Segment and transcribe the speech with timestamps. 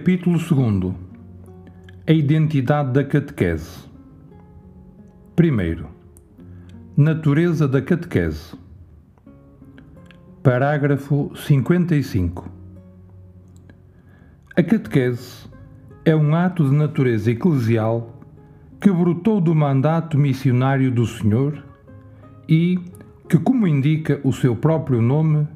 [0.00, 0.94] Capítulo 2
[2.06, 3.84] A identidade da catequese.
[5.36, 5.90] Primeiro,
[6.96, 8.56] natureza da catequese.
[10.42, 12.50] Parágrafo 55.
[14.56, 15.46] A catequese
[16.06, 18.22] é um ato de natureza eclesial
[18.80, 21.62] que brotou do mandato missionário do Senhor
[22.48, 22.78] e
[23.28, 25.46] que, como indica o seu próprio nome,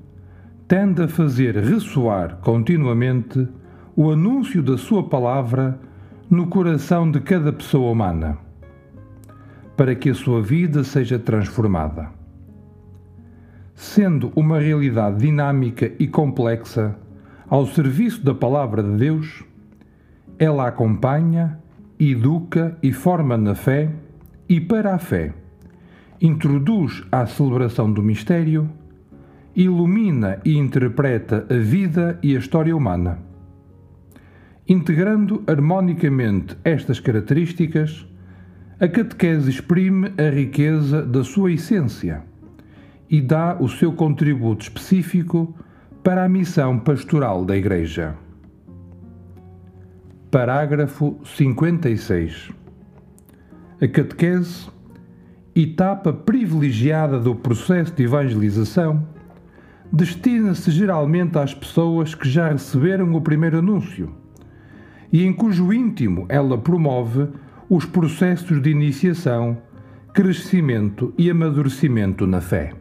[0.68, 3.48] tende a fazer ressoar continuamente
[3.96, 5.78] o anúncio da Sua palavra
[6.28, 8.36] no coração de cada pessoa humana,
[9.76, 12.10] para que a sua vida seja transformada.
[13.72, 16.96] Sendo uma realidade dinâmica e complexa
[17.48, 19.44] ao serviço da palavra de Deus,
[20.40, 21.60] ela acompanha,
[21.98, 23.90] educa e forma na fé
[24.48, 25.32] e para a fé,
[26.20, 28.68] introduz à celebração do mistério,
[29.54, 33.33] ilumina e interpreta a vida e a história humana
[34.66, 38.06] Integrando harmonicamente estas características,
[38.80, 42.22] a catequese exprime a riqueza da sua essência
[43.10, 45.54] e dá o seu contributo específico
[46.02, 48.16] para a missão pastoral da Igreja.
[50.30, 52.50] Parágrafo 56.
[53.82, 54.70] A catequese,
[55.54, 59.06] etapa privilegiada do processo de evangelização,
[59.92, 64.23] destina-se geralmente às pessoas que já receberam o primeiro anúncio
[65.14, 67.28] e em cujo íntimo ela promove
[67.70, 69.56] os processos de iniciação,
[70.12, 72.72] crescimento e amadurecimento na fé.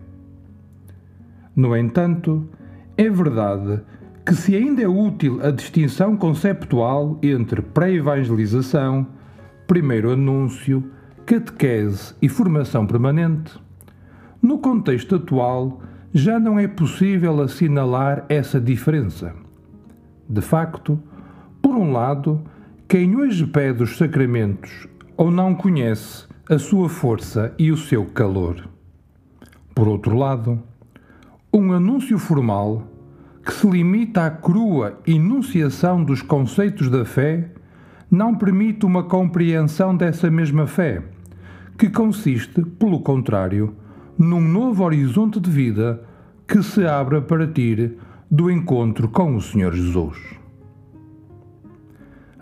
[1.56, 2.50] No entanto,
[2.98, 3.82] é verdade
[4.26, 9.06] que, se ainda é útil a distinção conceptual entre pré-evangelização,
[9.68, 10.84] primeiro anúncio,
[11.28, 13.54] catequese e formação permanente,
[14.42, 19.36] no contexto atual já não é possível assinalar essa diferença.
[20.28, 21.00] De facto,
[21.64, 22.42] por um lado,
[22.90, 24.86] quem hoje pede os sacramentos
[25.16, 28.68] ou não conhece a sua força e o seu calor.
[29.74, 30.62] Por outro lado,
[31.54, 32.84] um anúncio formal
[33.46, 37.50] que se limita à crua enunciação dos conceitos da fé
[38.12, 41.02] não permite uma compreensão dessa mesma fé,
[41.78, 43.74] que consiste, pelo contrário,
[44.18, 46.04] num novo horizonte de vida
[46.46, 47.98] que se abre a partir
[48.30, 50.43] do encontro com o Senhor Jesus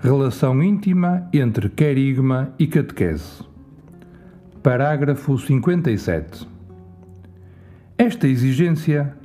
[0.01, 3.43] relação íntima entre querigma e catequese.
[4.63, 6.47] Parágrafo 57.
[7.99, 9.15] Esta exigência,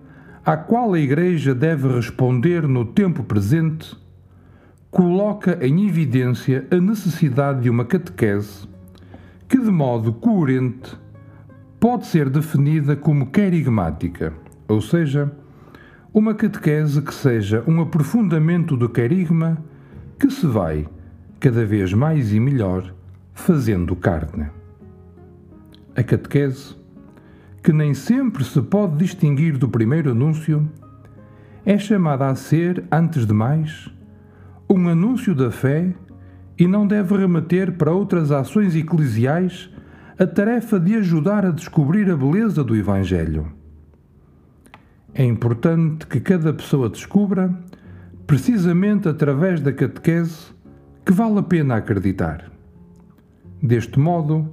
[0.44, 3.96] à qual a Igreja deve responder no tempo presente,
[4.90, 8.68] coloca em evidência a necessidade de uma catequese
[9.48, 10.94] que, de modo coerente,
[11.80, 14.34] pode ser definida como querigmática,
[14.68, 15.32] ou seja,
[16.12, 19.56] uma catequese que seja um aprofundamento do querigma
[20.18, 20.88] que se vai,
[21.38, 22.94] cada vez mais e melhor,
[23.34, 24.48] fazendo carne.
[25.94, 26.74] A catequese,
[27.62, 30.68] que nem sempre se pode distinguir do primeiro anúncio,
[31.64, 33.90] é chamada a ser, antes de mais,
[34.68, 35.94] um anúncio da fé
[36.58, 39.70] e não deve remeter para outras ações eclesiais
[40.18, 43.52] a tarefa de ajudar a descobrir a beleza do Evangelho.
[45.12, 47.54] É importante que cada pessoa descubra
[48.26, 50.52] precisamente através da catequese,
[51.04, 52.50] que vale a pena acreditar.
[53.62, 54.52] Deste modo,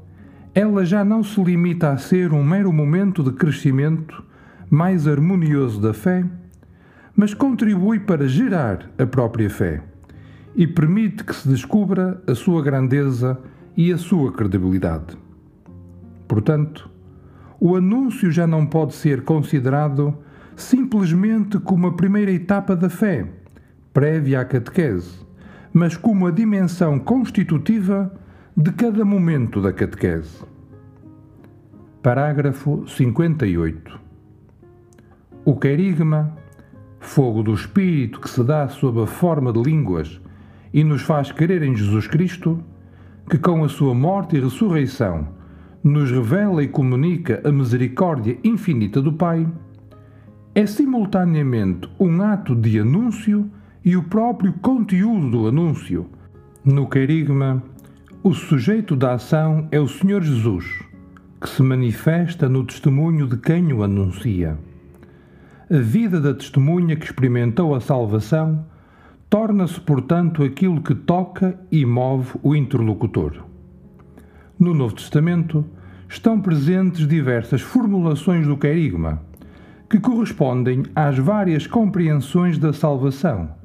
[0.53, 4.23] ela já não se limita a ser um mero momento de crescimento
[4.69, 6.23] mais harmonioso da fé,
[7.15, 9.81] mas contribui para gerar a própria fé
[10.55, 13.39] e permite que se descubra a sua grandeza
[13.75, 15.17] e a sua credibilidade.
[16.27, 16.89] Portanto,
[17.59, 20.15] o anúncio já não pode ser considerado
[20.55, 23.27] simplesmente como a primeira etapa da fé
[23.93, 25.23] prévia à catequese,
[25.71, 28.11] mas como a dimensão constitutiva
[28.57, 30.43] de cada momento da catequese.
[32.01, 33.99] Parágrafo 58.
[35.45, 36.35] O querigma,
[36.99, 40.19] fogo do Espírito que se dá sob a forma de línguas
[40.73, 42.63] e nos faz crer em Jesus Cristo,
[43.29, 45.27] que com a sua morte e ressurreição
[45.83, 49.47] nos revela e comunica a misericórdia infinita do Pai,
[50.55, 53.51] é simultaneamente um ato de anúncio
[53.85, 56.07] e o próprio conteúdo do anúncio.
[56.63, 57.61] No querigma,
[58.23, 60.65] o sujeito da ação é o Senhor Jesus,
[61.41, 64.57] que se manifesta no testemunho de quem o anuncia.
[65.69, 68.65] A vida da testemunha que experimentou a salvação
[69.29, 73.43] torna-se, portanto, aquilo que toca e move o interlocutor.
[74.57, 75.65] No Novo Testamento
[76.07, 79.21] estão presentes diversas formulações do querigma,
[79.89, 83.62] que correspondem às várias compreensões da salvação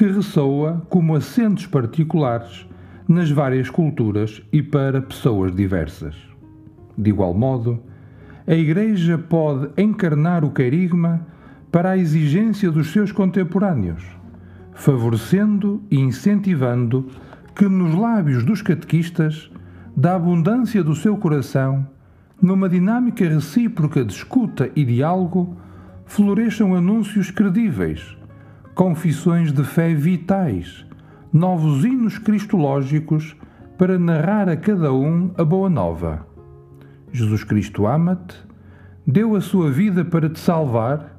[0.00, 2.66] que ressoa como acentos particulares
[3.06, 6.16] nas várias culturas e para pessoas diversas.
[6.96, 7.82] De igual modo,
[8.46, 11.26] a Igreja pode encarnar o querigma
[11.70, 14.02] para a exigência dos seus contemporâneos,
[14.72, 17.06] favorecendo e incentivando
[17.54, 19.50] que nos lábios dos catequistas,
[19.94, 21.86] da abundância do seu coração,
[22.40, 25.58] numa dinâmica recíproca de escuta e diálogo,
[26.06, 28.16] floresçam anúncios credíveis,
[28.80, 30.86] confissões de fé vitais,
[31.30, 33.36] novos hinos cristológicos
[33.76, 36.26] para narrar a cada um a boa nova.
[37.12, 38.34] Jesus Cristo ama-te,
[39.06, 41.14] deu a sua vida para te salvar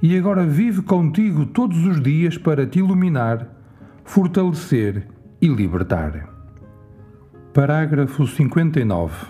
[0.00, 3.48] e agora vive contigo todos os dias para te iluminar,
[4.04, 5.08] fortalecer
[5.42, 6.32] e libertar.
[7.52, 9.26] Parágrafo 59.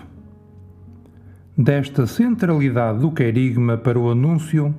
[1.57, 4.71] Desta centralidade do querigma para o anúncio,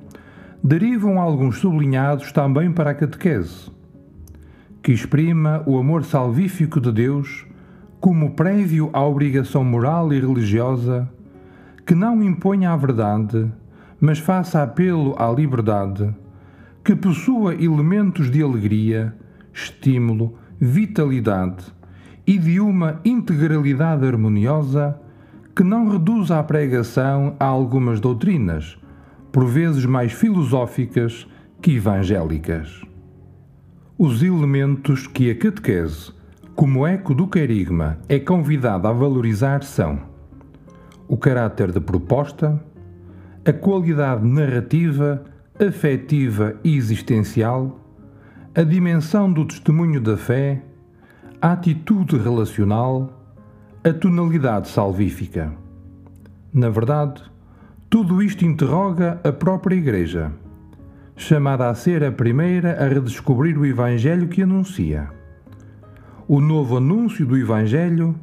[0.63, 3.69] derivam alguns sublinhados também para a catequese,
[4.81, 7.45] que exprima o amor salvífico de Deus
[7.99, 11.09] como prévio à obrigação moral e religiosa,
[11.85, 13.51] que não imponha a verdade,
[13.99, 16.15] mas faça apelo à liberdade,
[16.81, 19.13] que possua elementos de alegria,
[19.53, 21.65] estímulo, vitalidade
[22.25, 24.97] e de uma integralidade harmoniosa
[25.53, 28.77] que não reduza a pregação a algumas doutrinas,
[29.33, 31.27] por vezes mais filosóficas
[31.59, 32.83] que evangélicas.
[33.97, 36.13] Os elementos que a catequese,
[36.55, 39.99] como eco do querigma, é convidada a valorizar são
[41.07, 42.63] o caráter de proposta,
[43.43, 45.23] a qualidade narrativa,
[45.59, 47.79] afetiva e existencial,
[48.53, 50.61] a dimensão do testemunho da fé,
[51.41, 53.19] a atitude relacional,
[53.83, 55.51] a tonalidade salvífica.
[56.53, 57.32] Na verdade,
[57.93, 60.33] tudo isto interroga a própria Igreja,
[61.15, 65.11] chamada a ser a primeira a redescobrir o Evangelho que anuncia.
[66.27, 68.15] O novo anúncio do Evangelho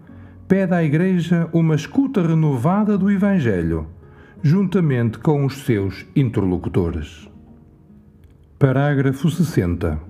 [0.48, 3.86] pede à Igreja uma escuta renovada do Evangelho,
[4.42, 7.30] juntamente com os seus interlocutores.
[8.58, 10.00] Parágrafo 60.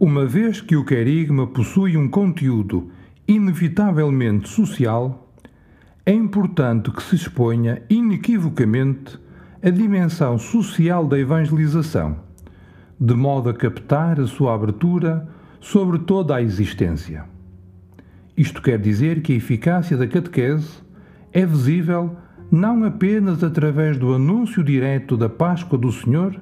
[0.00, 2.90] Uma vez que o querigma possui um conteúdo
[3.28, 5.23] inevitavelmente social,
[6.06, 9.18] é importante que se exponha inequivocamente
[9.62, 12.16] a dimensão social da evangelização,
[13.00, 15.26] de modo a captar a sua abertura
[15.62, 17.24] sobre toda a existência.
[18.36, 20.82] Isto quer dizer que a eficácia da catequese
[21.32, 22.14] é visível
[22.50, 26.38] não apenas através do anúncio direto da Páscoa do Senhor,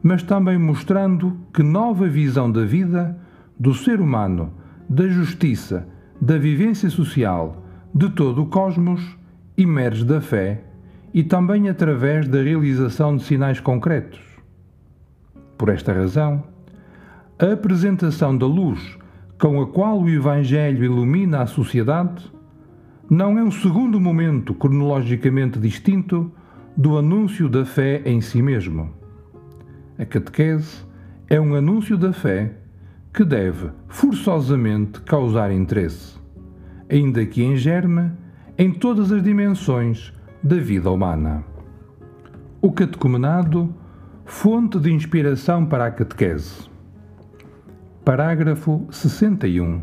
[0.00, 3.18] mas também mostrando que nova visão da vida,
[3.58, 4.52] do ser humano,
[4.88, 5.88] da justiça,
[6.20, 7.65] da vivência social,
[7.96, 9.16] de todo o cosmos,
[9.56, 10.64] emerge da fé
[11.14, 14.20] e também através da realização de sinais concretos.
[15.56, 16.44] Por esta razão,
[17.38, 18.98] a apresentação da luz
[19.40, 22.30] com a qual o Evangelho ilumina a sociedade
[23.08, 26.30] não é um segundo momento cronologicamente distinto
[26.76, 28.92] do anúncio da fé em si mesmo.
[29.98, 30.84] A catequese
[31.30, 32.58] é um anúncio da fé
[33.14, 36.25] que deve forçosamente causar interesse,
[36.88, 38.10] ainda que em germe,
[38.58, 40.12] em todas as dimensões
[40.42, 41.44] da vida humana.
[42.60, 43.74] O catecumenado,
[44.24, 46.68] fonte de inspiração para a catequese.
[48.04, 49.82] Parágrafo 61.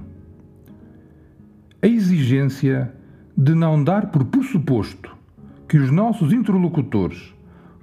[1.82, 2.94] A exigência
[3.38, 5.16] de não dar por pressuposto
[5.68, 7.34] que os nossos interlocutores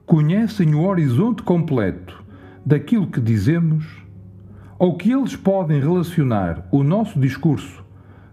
[0.06, 2.24] conhecem o horizonte completo
[2.64, 3.84] daquilo que dizemos,
[4.78, 7.79] ou que eles podem relacionar o nosso discurso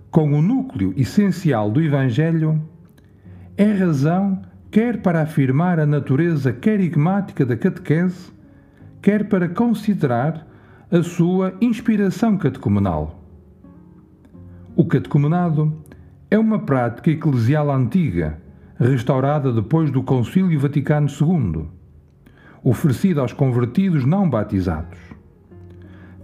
[0.10, 2.62] com o núcleo essencial do Evangelho,
[3.58, 8.32] é razão quer para afirmar a natureza querigmática da catequese,
[9.02, 10.46] quer para considerar
[10.92, 13.24] a sua inspiração catecumenal.
[14.76, 15.74] O catecumenado
[16.30, 18.38] é uma prática eclesial antiga,
[18.80, 21.66] restaurada depois do Concílio Vaticano II,
[22.64, 25.00] oferecida aos convertidos não batizados.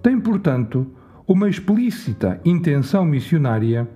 [0.02, 0.86] Tem, portanto,
[1.27, 3.88] uma explícita intenção missionária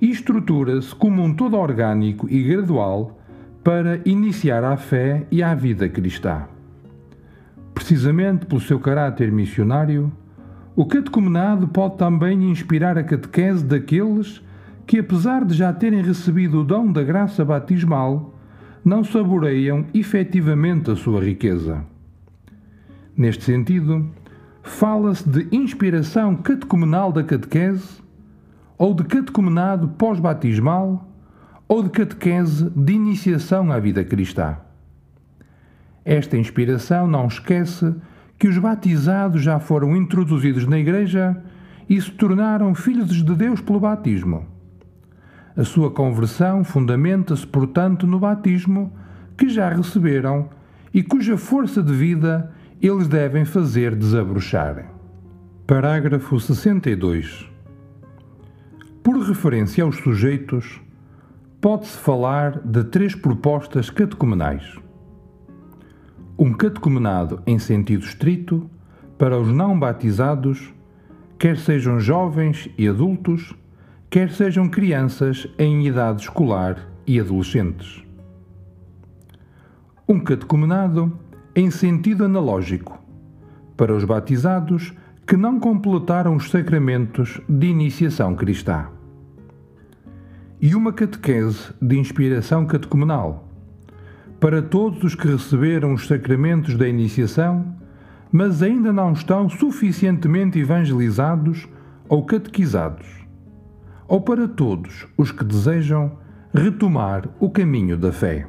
[0.00, 3.18] e estrutura-se como um todo orgânico e gradual
[3.64, 6.44] para iniciar a fé e a vida cristã.
[7.74, 10.12] Precisamente pelo seu caráter missionário,
[10.74, 14.40] o catecumenado pode também inspirar a catequese daqueles
[14.86, 18.34] que, apesar de já terem recebido o dom da graça batismal,
[18.84, 21.84] não saboreiam efetivamente a sua riqueza.
[23.16, 24.08] Neste sentido,
[24.68, 28.00] fala-se de inspiração catecumenal da catequese,
[28.76, 31.08] ou de catecumenado pós-batismal,
[31.66, 34.56] ou de catequese de iniciação à vida cristã.
[36.04, 37.94] Esta inspiração não esquece
[38.38, 41.36] que os batizados já foram introduzidos na Igreja
[41.88, 44.46] e se tornaram filhos de Deus pelo batismo.
[45.56, 48.92] A sua conversão fundamenta-se, portanto, no batismo
[49.36, 50.48] que já receberam
[50.94, 52.52] e cuja força de vida
[52.86, 54.92] eles devem fazer desabrochar.
[55.66, 57.50] Parágrafo 62.
[59.02, 60.80] Por referência aos sujeitos,
[61.60, 64.76] pode-se falar de três propostas catecumenais.
[66.38, 68.70] Um catecumenado em sentido estrito
[69.18, 70.72] para os não batizados,
[71.36, 73.52] quer sejam jovens e adultos,
[74.08, 78.04] quer sejam crianças em idade escolar e adolescentes.
[80.08, 81.18] Um catecumenado
[81.54, 82.98] em sentido analógico
[83.76, 84.92] para os batizados
[85.26, 88.86] que não completaram os sacramentos de iniciação cristã.
[90.60, 93.48] E uma catequese de inspiração catecumenal
[94.40, 97.74] para todos os que receberam os sacramentos da iniciação,
[98.30, 101.68] mas ainda não estão suficientemente evangelizados
[102.08, 103.06] ou catequizados,
[104.06, 106.18] ou para todos os que desejam
[106.54, 108.46] retomar o caminho da fé.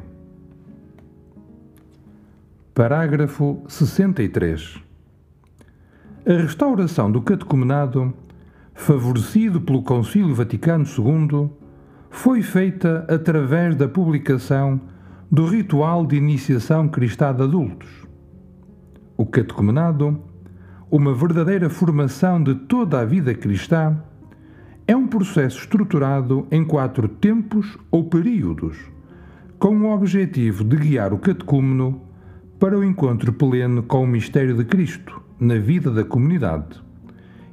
[2.79, 4.79] Parágrafo 63.
[6.25, 8.13] A restauração do catecumenado,
[8.73, 11.49] favorecido pelo Concílio Vaticano II,
[12.09, 14.79] foi feita através da publicação
[15.29, 17.89] do ritual de iniciação cristã de adultos.
[19.17, 20.17] O catecumenado,
[20.89, 24.01] uma verdadeira formação de toda a vida cristã,
[24.87, 28.77] é um processo estruturado em quatro tempos ou períodos,
[29.59, 32.07] com o objetivo de guiar o catecúmeno
[32.59, 36.81] para o encontro pleno com o mistério de Cristo na vida da comunidade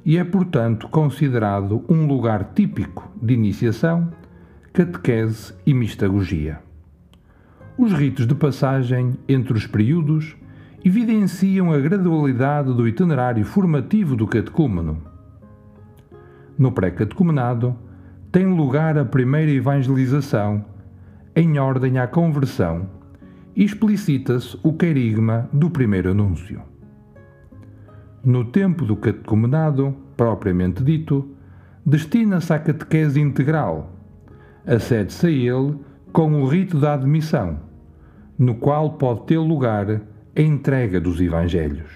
[0.05, 4.11] e é, portanto, considerado um lugar típico de iniciação,
[4.73, 6.59] catequese e mistagogia.
[7.79, 10.37] Os ritos de passagem entre os períodos
[10.85, 15.01] evidenciam a gradualidade do itinerário formativo do catecúmeno.
[16.59, 17.77] No pré-catecumenado,
[18.33, 20.65] tem lugar a primeira evangelização,
[21.35, 22.96] em ordem à conversão,
[23.57, 26.61] explicita-se o querigma do primeiro anúncio.
[28.23, 31.31] No tempo do catecumenado, propriamente dito,
[31.85, 33.93] destina-se à catequese integral,
[34.67, 35.79] acede-se a ele
[36.13, 37.59] com o rito da admissão,
[38.39, 40.03] no qual pode ter lugar
[40.37, 41.91] a entrega dos Evangelhos.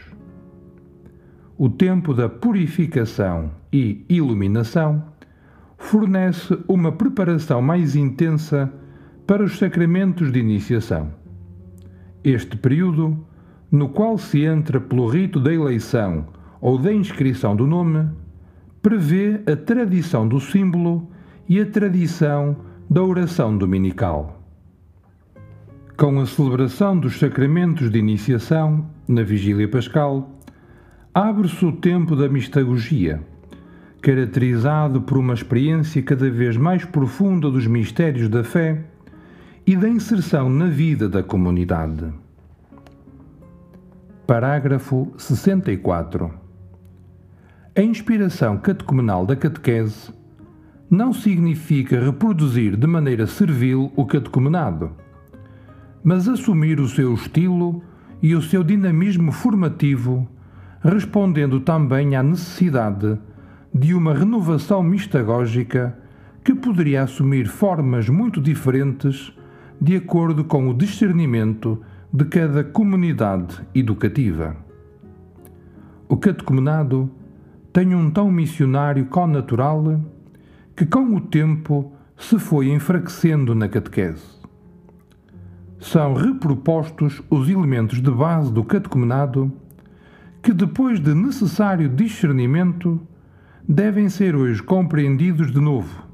[1.59, 5.05] O tempo da purificação e iluminação
[5.77, 8.73] fornece uma preparação mais intensa
[9.27, 11.20] para os sacramentos de iniciação.
[12.23, 13.17] Este período,
[13.71, 16.27] no qual se entra pelo rito da eleição
[16.61, 18.09] ou da inscrição do nome,
[18.83, 21.09] prevê a tradição do símbolo
[21.49, 22.57] e a tradição
[22.89, 24.43] da oração dominical.
[25.97, 30.39] Com a celebração dos sacramentos de iniciação, na Vigília Pascal,
[31.15, 33.23] abre-se o tempo da mistagogia,
[34.01, 38.85] caracterizado por uma experiência cada vez mais profunda dos mistérios da fé
[39.71, 42.13] e da inserção na vida da comunidade.
[44.27, 46.29] Parágrafo 64.
[47.77, 50.13] A inspiração catecumenal da catequese
[50.91, 54.91] não significa reproduzir de maneira servil o catecumenado
[56.03, 57.81] mas assumir o seu estilo
[58.21, 60.29] e o seu dinamismo formativo,
[60.83, 63.17] respondendo também à necessidade
[63.73, 65.97] de uma renovação mistagógica
[66.43, 69.33] que poderia assumir formas muito diferentes
[69.81, 71.81] de acordo com o discernimento
[72.13, 74.57] de cada comunidade educativa.
[76.09, 77.11] O catecumenado
[77.73, 80.01] tem um tom missionário connatural
[80.77, 84.41] que, com o tempo, se foi enfraquecendo na catequese
[85.81, 89.51] são repropostos os elementos de base do catecumenado
[90.43, 93.01] que, depois de necessário discernimento,
[93.67, 96.05] devem ser hoje compreendidos de novo,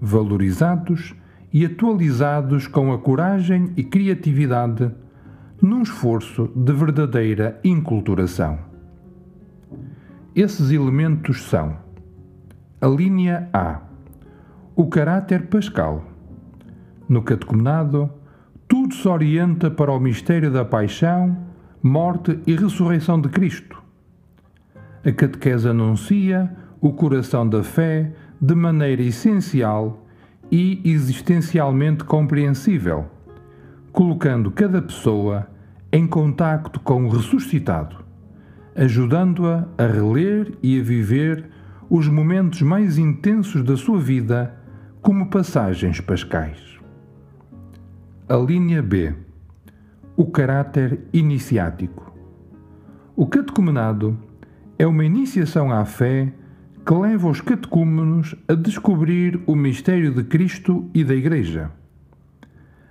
[0.00, 1.14] valorizados
[1.52, 4.90] e atualizados com a coragem e criatividade
[5.60, 8.58] num esforço de verdadeira inculturação.
[10.34, 11.76] Esses elementos são
[12.80, 13.80] a linha A,
[14.74, 16.04] o caráter pascal.
[17.08, 18.08] No catecumenado,
[18.66, 21.36] tudo se orienta para o mistério da paixão,
[21.82, 23.82] morte e ressurreição de Cristo.
[25.04, 30.06] A catequese anuncia o coração da fé de maneira essencial
[30.50, 33.06] e existencialmente compreensível,
[33.92, 35.46] colocando cada pessoa
[35.92, 37.96] em contacto com o ressuscitado,
[38.74, 41.48] ajudando-a a reler e a viver
[41.88, 44.54] os momentos mais intensos da sua vida
[45.02, 46.78] como passagens pascais.
[48.28, 49.12] A linha B.
[50.16, 52.14] O caráter iniciático.
[53.16, 54.16] O catecumenado
[54.78, 56.32] é uma iniciação à fé
[56.84, 61.70] que leva os catecúmenos a descobrir o mistério de Cristo e da Igreja.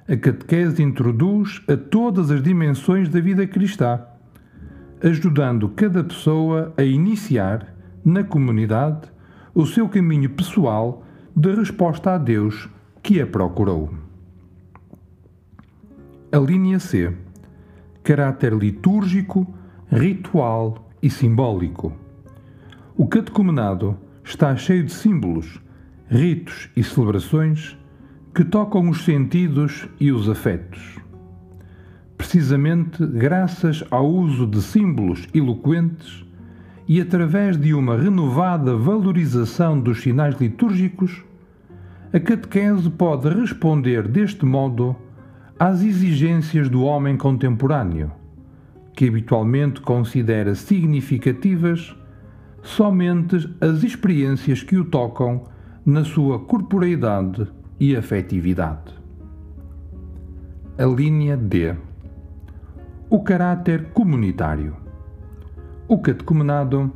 [0.08, 4.01] A catequese introduz a todas as dimensões da vida cristã,
[5.03, 9.10] ajudando cada pessoa a iniciar, na comunidade,
[9.53, 11.05] o seu caminho pessoal
[11.36, 12.69] de resposta a Deus
[13.03, 13.93] que a procurou.
[16.31, 17.13] A linha C.
[18.03, 19.48] Caráter litúrgico,
[19.91, 22.09] ritual e simbólico.
[23.01, 25.62] O catecumenado está cheio de símbolos,
[26.10, 27.77] ritos e celebrações
[28.36, 30.98] que tocam os sentidos e os afetos.
[32.18, 36.25] Precisamente graças ao uso de símbolos eloquentes
[36.89, 41.24] e através de uma renovada valorização dos sinais litúrgicos,
[42.12, 44.94] a catequese pode responder deste modo
[45.58, 48.12] às exigências do homem contemporâneo,
[48.94, 51.96] que habitualmente considera significativas
[52.62, 55.44] somente as experiências que o tocam
[55.86, 57.48] na sua corporeidade
[57.80, 58.94] e afetividade.
[60.78, 61.75] A linha D.
[63.10, 64.75] O caráter comunitário.
[65.88, 66.92] O catecumenado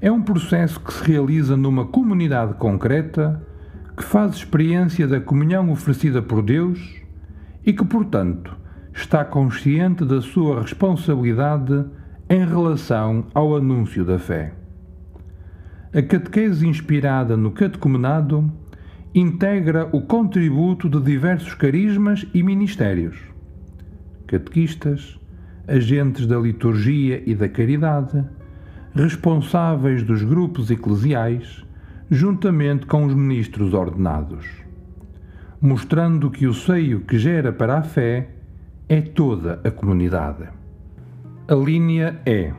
[0.00, 3.46] é um processo que se realiza numa comunidade concreta
[3.96, 7.00] que faz experiência da comunhão oferecida por Deus
[7.64, 8.56] e que, portanto,
[8.94, 11.84] está consciente da sua responsabilidade
[12.28, 14.59] em relação ao anúncio da fé.
[15.92, 18.48] A catequese inspirada no catecumenado
[19.12, 23.18] integra o contributo de diversos carismas e ministérios.
[24.24, 25.18] Catequistas,
[25.66, 28.24] agentes da liturgia e da caridade,
[28.94, 31.64] responsáveis dos grupos eclesiais,
[32.08, 34.46] juntamente com os ministros ordenados,
[35.60, 38.30] mostrando que o seio que gera para a fé
[38.88, 40.44] é toda a comunidade.
[41.48, 42.52] A linha é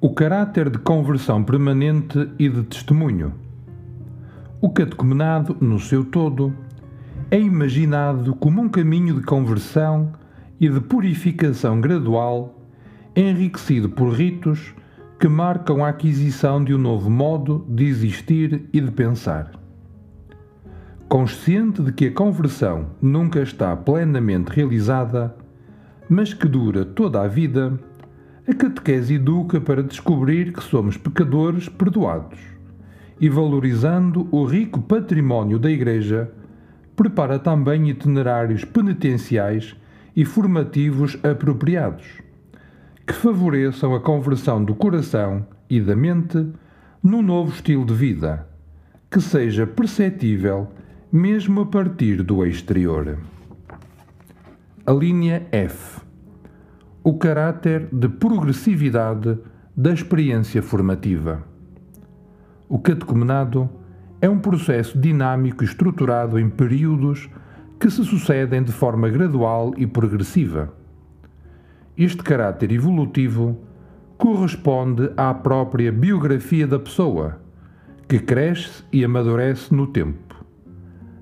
[0.00, 3.32] o caráter de conversão permanente e de testemunho
[4.62, 6.52] o catecumenado, no seu todo,
[7.30, 10.12] é imaginado como um caminho de conversão
[10.60, 12.62] e de purificação gradual,
[13.16, 14.74] enriquecido por ritos
[15.18, 19.50] que marcam a aquisição de um novo modo de existir e de pensar.
[21.08, 25.34] Consciente de que a conversão nunca está plenamente realizada,
[26.06, 27.80] mas que dura toda a vida,
[28.50, 32.38] a catequese educa para descobrir que somos pecadores perdoados
[33.20, 36.32] e valorizando o rico património da Igreja,
[36.96, 39.76] prepara também itinerários penitenciais
[40.16, 42.06] e formativos apropriados,
[43.06, 46.44] que favoreçam a conversão do coração e da mente
[47.02, 48.48] num novo estilo de vida,
[49.08, 50.68] que seja perceptível
[51.12, 53.16] mesmo a partir do exterior.
[54.84, 55.99] A linha F.
[57.02, 59.38] O caráter de progressividade
[59.74, 61.42] da experiência formativa.
[62.68, 63.70] O catecumenado
[64.20, 67.30] é um processo dinâmico estruturado em períodos
[67.78, 70.74] que se sucedem de forma gradual e progressiva.
[71.96, 73.58] Este caráter evolutivo
[74.18, 77.40] corresponde à própria biografia da pessoa,
[78.06, 80.44] que cresce e amadurece no tempo,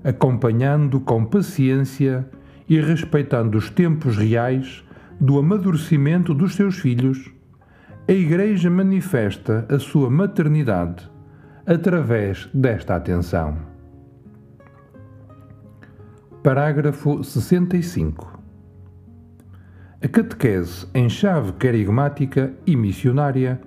[0.03, 2.27] acompanhando com paciência
[2.67, 4.83] e respeitando os tempos reais
[5.19, 7.29] do amadurecimento dos seus filhos,
[8.07, 11.09] a Igreja manifesta a sua maternidade
[11.65, 13.57] através desta atenção.
[16.41, 18.39] Parágrafo 65.
[20.01, 23.59] A catequese em chave carigmática e missionária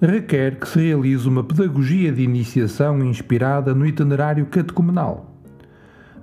[0.00, 5.34] requer que se realize uma pedagogia de iniciação inspirada no itinerário catecumenal,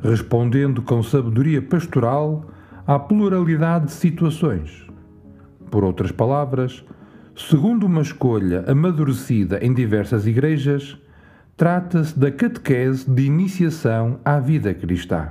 [0.01, 2.49] respondendo com sabedoria pastoral
[2.85, 4.87] à pluralidade de situações.
[5.69, 6.83] Por outras palavras,
[7.35, 10.97] segundo uma escolha amadurecida em diversas igrejas,
[11.61, 15.29] Trata-se da catequese de iniciação à vida cristã.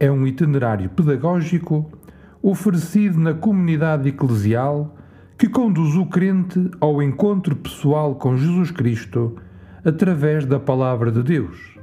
[0.00, 1.92] É um itinerário pedagógico
[2.40, 4.96] oferecido na comunidade eclesial
[5.36, 9.36] que conduz o crente ao encontro pessoal com Jesus Cristo
[9.84, 11.78] através da palavra de Deus,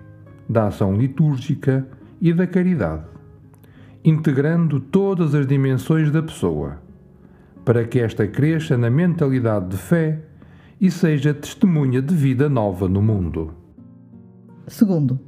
[0.49, 1.87] da ação litúrgica
[2.19, 3.03] e da caridade,
[4.05, 6.77] integrando todas as dimensões da pessoa,
[7.65, 10.21] para que esta cresça na mentalidade de fé
[10.79, 13.51] e seja testemunha de vida nova no mundo.
[14.67, 15.19] Segundo,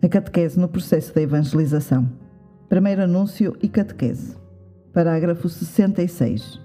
[0.00, 2.08] a catequese no processo da evangelização.
[2.68, 4.36] Primeiro anúncio e catequese.
[4.92, 6.60] Parágrafo 66.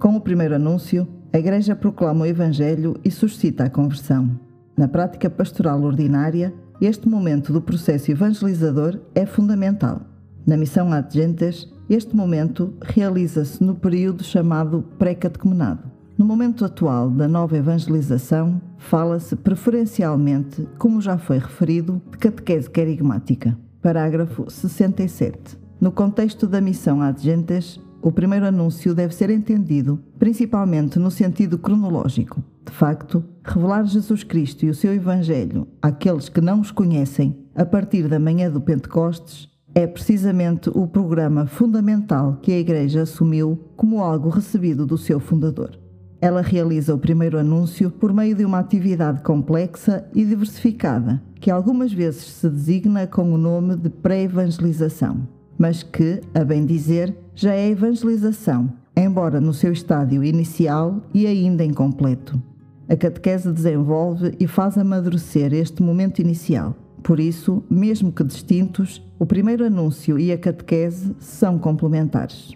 [0.00, 4.40] Com o primeiro anúncio, a Igreja proclama o Evangelho e suscita a conversão.
[4.76, 10.11] Na prática pastoral ordinária, este momento do processo evangelizador é fundamental.
[10.46, 15.90] Na missão ad gentes, Este momento realiza-se no período chamado pré-catecumenado.
[16.16, 23.58] No momento atual da nova evangelização, fala-se preferencialmente, como já foi referido, de catequese querigmática.
[23.82, 25.58] Parágrafo 67.
[25.78, 31.58] No contexto da missão ad gentes, o primeiro anúncio deve ser entendido principalmente no sentido
[31.58, 32.42] cronológico.
[32.64, 37.66] De facto, revelar Jesus Cristo e o seu Evangelho àqueles que não os conhecem a
[37.66, 44.00] partir da manhã do Pentecostes é precisamente o programa fundamental que a Igreja assumiu como
[44.00, 45.78] algo recebido do seu fundador.
[46.20, 51.92] Ela realiza o primeiro anúncio por meio de uma atividade complexa e diversificada, que algumas
[51.92, 55.26] vezes se designa com o nome de pré-evangelização,
[55.58, 61.64] mas que, a bem dizer, já é evangelização, embora no seu estádio inicial e ainda
[61.64, 62.40] incompleto.
[62.88, 66.76] A catequese desenvolve e faz amadurecer este momento inicial.
[67.02, 72.52] Por isso, mesmo que distintos, o primeiro anúncio e a catequese são complementares.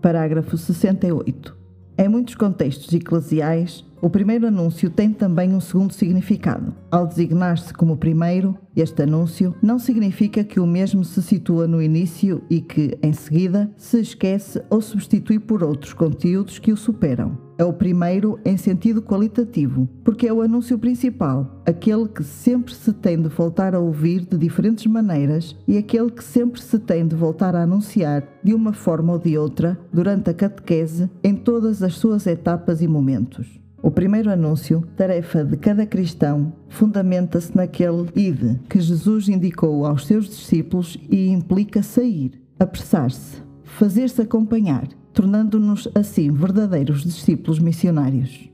[0.00, 1.56] Parágrafo 68.
[1.98, 6.74] Em muitos contextos eclesiais, o primeiro anúncio tem também um segundo significado.
[6.90, 12.42] Ao designar-se como primeiro, este anúncio não significa que o mesmo se situa no início
[12.50, 17.38] e que, em seguida, se esquece ou substitui por outros conteúdos que o superam.
[17.62, 22.92] É o primeiro em sentido qualitativo, porque é o anúncio principal, aquele que sempre se
[22.92, 27.14] tem de voltar a ouvir de diferentes maneiras e aquele que sempre se tem de
[27.14, 31.94] voltar a anunciar de uma forma ou de outra durante a catequese em todas as
[31.94, 33.46] suas etapas e momentos.
[33.80, 40.26] O primeiro anúncio, tarefa de cada cristão, fundamenta-se naquele ide que Jesus indicou aos seus
[40.26, 48.50] discípulos e implica sair, apressar-se, fazer-se acompanhar, tornando-nos assim verdadeiros discípulos missionários.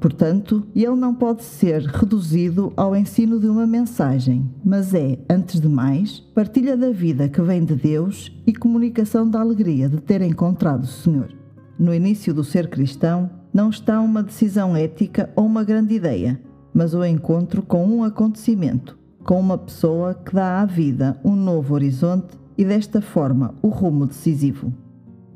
[0.00, 5.68] Portanto, ele não pode ser reduzido ao ensino de uma mensagem, mas é, antes de
[5.68, 10.84] mais, partilha da vida que vem de Deus e comunicação da alegria de ter encontrado
[10.84, 11.34] o Senhor.
[11.76, 16.40] No início do ser cristão, não está uma decisão ética ou uma grande ideia,
[16.72, 21.74] mas o encontro com um acontecimento, com uma pessoa que dá à vida um novo
[21.74, 24.72] horizonte e desta forma o rumo decisivo.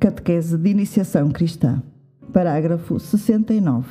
[0.03, 1.81] Catequese de Iniciação Cristã.
[2.33, 3.87] Parágrafo 69.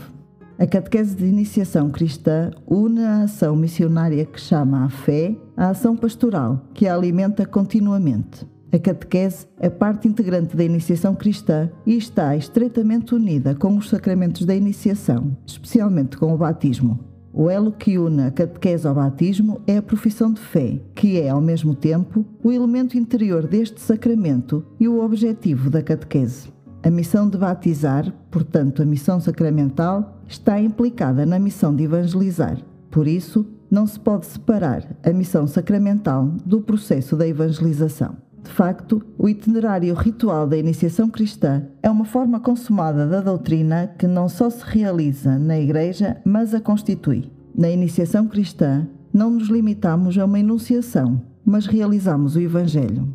[0.59, 5.95] A catequese de iniciação cristã une a ação missionária que chama à fé à ação
[5.95, 8.45] pastoral, que a alimenta continuamente.
[8.73, 14.43] A catequese é parte integrante da iniciação cristã e está estreitamente unida com os sacramentos
[14.43, 17.10] da iniciação, especialmente com o batismo.
[17.33, 21.29] O elo que une a catequese ao batismo é a profissão de fé, que é,
[21.29, 26.51] ao mesmo tempo, o elemento interior deste sacramento e o objetivo da catequese.
[26.83, 32.57] A missão de batizar, portanto, a missão sacramental, está implicada na missão de evangelizar.
[32.89, 38.17] Por isso, não se pode separar a missão sacramental do processo da evangelização.
[38.43, 44.07] De facto, o itinerário ritual da iniciação cristã é uma forma consumada da doutrina que
[44.07, 47.31] não só se realiza na Igreja, mas a constitui.
[47.55, 53.13] Na iniciação cristã, não nos limitamos a uma enunciação, mas realizamos o Evangelho.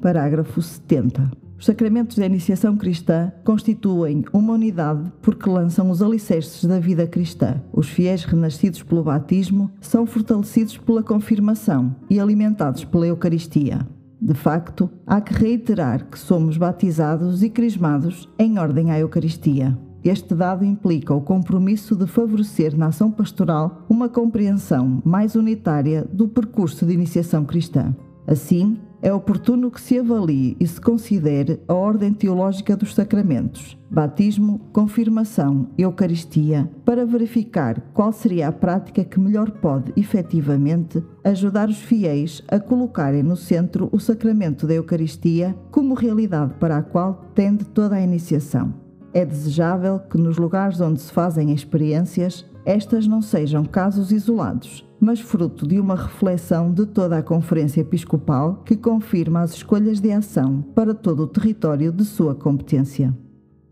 [0.00, 1.30] Parágrafo 70.
[1.62, 7.62] Os sacramentos da iniciação cristã constituem uma unidade porque lançam os alicerces da vida cristã.
[7.72, 13.86] Os fiéis renascidos pelo batismo são fortalecidos pela confirmação e alimentados pela Eucaristia.
[14.24, 19.76] De facto, há que reiterar que somos batizados e crismados em ordem à Eucaristia.
[20.04, 26.28] Este dado implica o compromisso de favorecer na ação pastoral uma compreensão mais unitária do
[26.28, 27.92] percurso de iniciação cristã.
[28.24, 34.60] Assim, é oportuno que se avalie e se considere a ordem teológica dos sacramentos, batismo,
[34.72, 42.44] confirmação Eucaristia, para verificar qual seria a prática que melhor pode, efetivamente, ajudar os fiéis
[42.46, 47.96] a colocarem no centro o sacramento da Eucaristia como realidade para a qual tende toda
[47.96, 48.72] a iniciação.
[49.12, 55.18] É desejável que nos lugares onde se fazem experiências, estas não sejam casos isolados, mas
[55.18, 60.62] fruto de uma reflexão de toda a Conferência Episcopal que confirma as escolhas de ação
[60.76, 63.12] para todo o território de sua competência.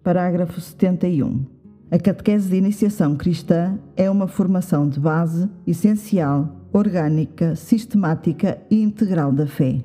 [0.02, 1.46] Parágrafo 71.
[1.88, 9.30] A catequese de iniciação cristã é uma formação de base, essencial, orgânica, sistemática e integral
[9.30, 9.84] da fé.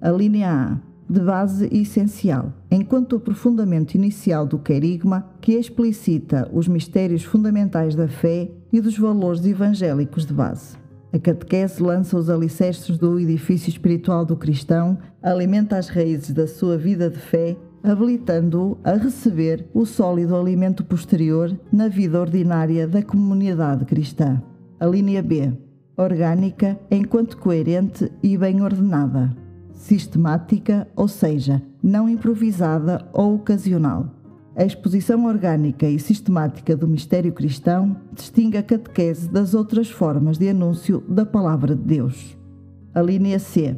[0.00, 6.48] A linha A, de base e essencial, enquanto o aprofundamento inicial do querigma, que explicita
[6.54, 10.85] os mistérios fundamentais da fé e dos valores evangélicos de base.
[11.16, 16.76] A catequese lança os alicerces do edifício espiritual do cristão, alimenta as raízes da sua
[16.76, 23.86] vida de fé, habilitando-o a receber o sólido alimento posterior na vida ordinária da comunidade
[23.86, 24.42] cristã.
[24.78, 25.54] A linha B.
[25.96, 29.34] Orgânica enquanto coerente e bem ordenada.
[29.72, 34.15] sistemática, ou seja, não improvisada ou ocasional.
[34.56, 40.48] A exposição orgânica e sistemática do mistério cristão distingue a catequese das outras formas de
[40.48, 42.38] anúncio da palavra de Deus.
[42.94, 43.76] A linha C.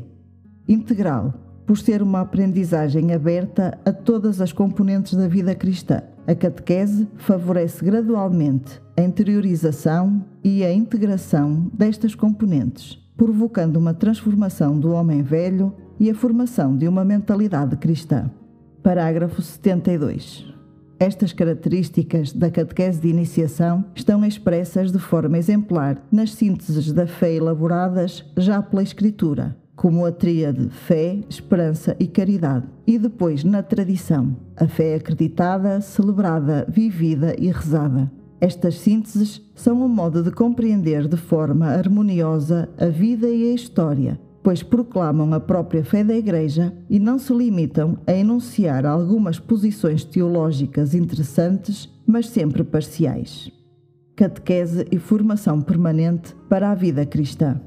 [0.69, 1.35] Integral,
[1.67, 6.01] por ser uma aprendizagem aberta a todas as componentes da vida cristã.
[6.29, 14.93] A catequese favorece gradualmente a interiorização e a integração destas componentes, provocando uma transformação do
[14.93, 18.31] homem velho e a formação de uma mentalidade cristã.
[18.81, 20.58] Parágrafo 72.
[21.00, 27.34] Estas características da catequese de iniciação estão expressas de forma exemplar nas sínteses da fé
[27.34, 34.37] elaboradas já pela Escritura, como a tríade fé, esperança e caridade, e depois na tradição,
[34.56, 38.11] a fé acreditada, celebrada, vivida e rezada.
[38.40, 44.18] Estas sínteses são um modo de compreender de forma harmoniosa a vida e a história,
[44.42, 50.05] pois proclamam a própria fé da Igreja e não se limitam a enunciar algumas posições
[50.05, 53.51] teológicas interessantes, mas sempre parciais.
[54.16, 57.61] Catequese e formação permanente para a vida cristã.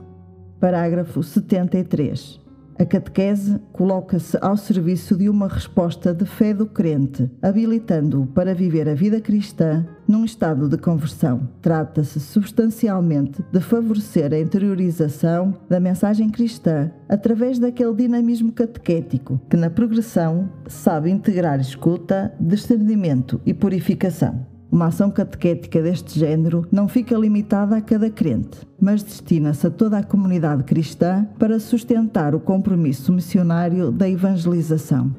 [0.60, 2.41] Parágrafo 73.
[2.82, 8.90] A catequese coloca-se ao serviço de uma resposta de fé do crente, habilitando-o para viver
[8.90, 11.48] a vida cristã num estado de conversão.
[11.62, 19.70] Trata-se substancialmente de favorecer a interiorização da mensagem cristã através daquele dinamismo catequético que, na
[19.70, 24.51] progressão, sabe integrar escuta, discernimento e purificação.
[24.72, 29.98] Uma ação catequética deste género não fica limitada a cada crente, mas destina-se a toda
[29.98, 35.14] a comunidade cristã para sustentar o compromisso missionário da evangelização.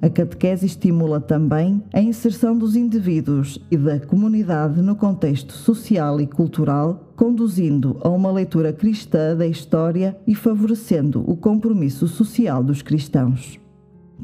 [0.00, 6.26] A catequese estimula também a inserção dos indivíduos e da comunidade no contexto social e
[6.26, 13.58] cultural, conduzindo a uma leitura cristã da história e favorecendo o compromisso social dos cristãos.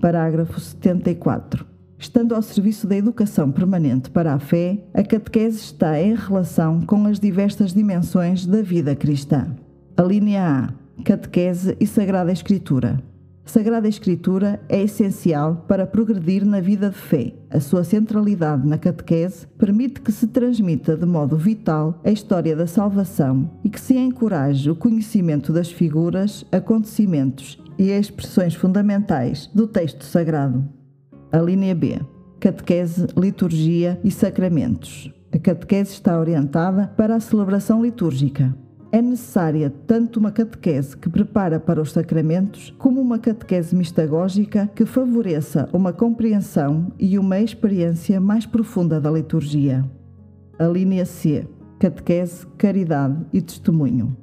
[0.01, 1.70] Parágrafo 74.
[2.01, 7.05] Estando ao serviço da educação permanente para a fé, a catequese está em relação com
[7.05, 9.55] as diversas dimensões da vida cristã.
[9.99, 11.03] A linha A.
[11.03, 13.03] Catequese e Sagrada Escritura.
[13.45, 17.35] Sagrada Escritura é essencial para progredir na vida de fé.
[17.51, 22.67] A sua centralidade na catequese permite que se transmita de modo vital a história da
[22.67, 30.03] salvação e que se encoraje o conhecimento das figuras, acontecimentos e expressões fundamentais do texto
[30.03, 30.80] sagrado.
[31.33, 32.01] A linha B.
[32.41, 35.13] Catequese, liturgia e sacramentos.
[35.33, 38.53] A catequese está orientada para a celebração litúrgica.
[38.91, 44.85] É necessária tanto uma catequese que prepara para os sacramentos, como uma catequese mistagógica que
[44.85, 49.89] favoreça uma compreensão e uma experiência mais profunda da liturgia.
[50.59, 51.47] A linha C.
[51.79, 54.17] Catequese, caridade e testemunho.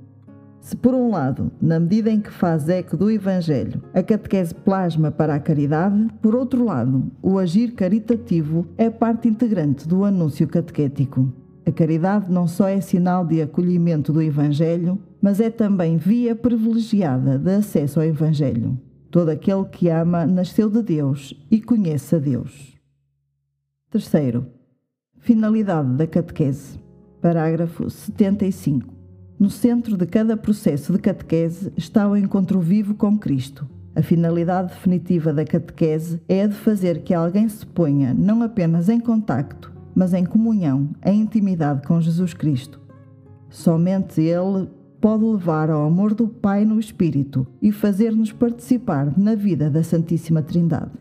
[0.68, 5.10] Se, por um lado, na medida em que faz eco do Evangelho, a catequese plasma
[5.10, 11.32] para a caridade, por outro lado, o agir caritativo é parte integrante do anúncio catequético.
[11.66, 17.40] A caridade não só é sinal de acolhimento do Evangelho, mas é também via privilegiada
[17.40, 18.78] de acesso ao Evangelho.
[19.10, 22.76] Todo aquele que ama nasceu de Deus e conhece a Deus.
[23.90, 24.46] Terceiro,
[25.18, 26.78] finalidade da catequese.
[27.22, 28.97] Parágrafo 75.
[29.40, 33.70] No centro de cada processo de catequese está o encontro vivo com Cristo.
[33.96, 38.90] A finalidade definitiva da catequese é a de fazer que alguém se ponha não apenas
[38.90, 42.82] em contacto, mas em comunhão, em intimidade com Jesus Cristo.
[43.48, 44.68] Somente Ele
[45.00, 50.42] pode levar ao amor do Pai no Espírito e fazer-nos participar na vida da Santíssima
[50.42, 50.98] Trindade.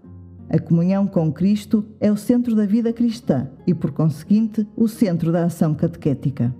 [0.51, 5.33] A comunhão com Cristo é o centro da vida cristã e, por conseguinte, o centro
[5.33, 6.55] da ação catequética.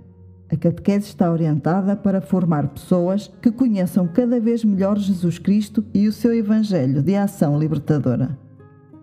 [0.49, 6.07] A catequese está orientada para formar pessoas que conheçam cada vez melhor Jesus Cristo e
[6.07, 8.37] o seu Evangelho de ação libertadora.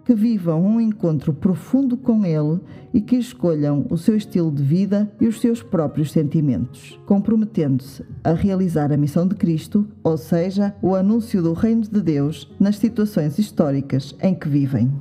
[0.06, 2.60] Que vivam um encontro profundo com Ele
[2.92, 8.32] e que escolham o seu estilo de vida e os seus próprios sentimentos, comprometendo-se a
[8.32, 13.38] realizar a missão de Cristo, ou seja, o anúncio do Reino de Deus nas situações
[13.38, 14.92] históricas em que vivem.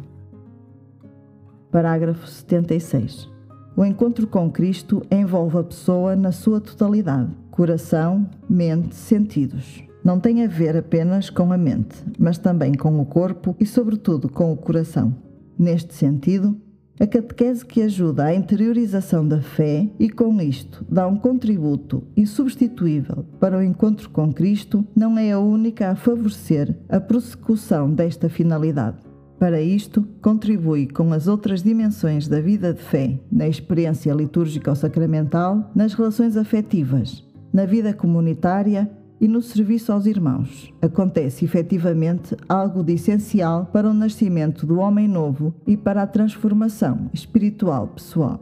[1.69, 3.33] Parágrafo 76.
[3.76, 9.84] O encontro com Cristo envolve a pessoa na sua totalidade: coração, mente, sentidos.
[10.04, 14.30] Não tem a ver apenas com a mente, mas também com o corpo e, sobretudo,
[14.30, 15.16] com o coração.
[15.58, 16.56] Neste sentido,
[17.00, 23.26] a catequese que ajuda à interiorização da fé e, com isto, dá um contributo insubstituível
[23.40, 29.12] para o encontro com Cristo, não é a única a favorecer a prossecução desta finalidade.
[29.39, 34.76] Para isto, contribui com as outras dimensões da vida de fé, na experiência litúrgica ou
[34.76, 40.72] sacramental, nas relações afetivas, na vida comunitária e no serviço aos irmãos.
[40.82, 47.10] Acontece efetivamente algo de essencial para o nascimento do homem novo e para a transformação
[47.13, 48.39] espiritual pessoal.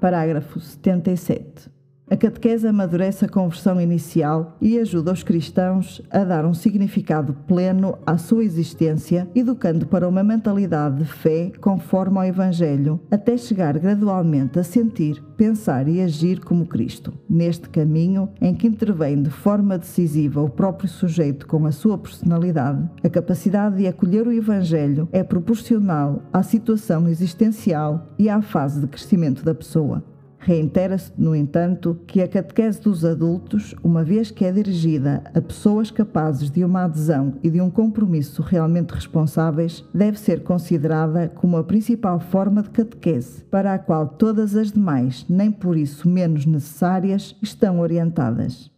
[0.00, 1.73] Parágrafo 77.
[2.10, 7.96] A catequese amadurece a conversão inicial e ajuda os cristãos a dar um significado pleno
[8.06, 14.58] à sua existência, educando para uma mentalidade de fé conforme ao Evangelho, até chegar gradualmente
[14.58, 17.14] a sentir, pensar e agir como Cristo.
[17.28, 22.86] Neste caminho, em que intervém de forma decisiva o próprio sujeito com a sua personalidade,
[23.02, 28.88] a capacidade de acolher o Evangelho é proporcional à situação existencial e à fase de
[28.88, 30.04] crescimento da pessoa.
[30.46, 35.90] Reitera-se, no entanto, que a catequese dos adultos, uma vez que é dirigida a pessoas
[35.90, 41.64] capazes de uma adesão e de um compromisso realmente responsáveis, deve ser considerada como a
[41.64, 47.34] principal forma de catequese, para a qual todas as demais, nem por isso menos necessárias,
[47.40, 48.70] estão orientadas.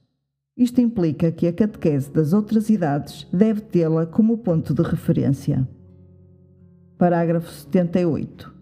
[0.56, 5.66] Isto implica que a catequese das outras idades deve tê-la como ponto de referência.
[6.96, 8.55] Parágrafo 78.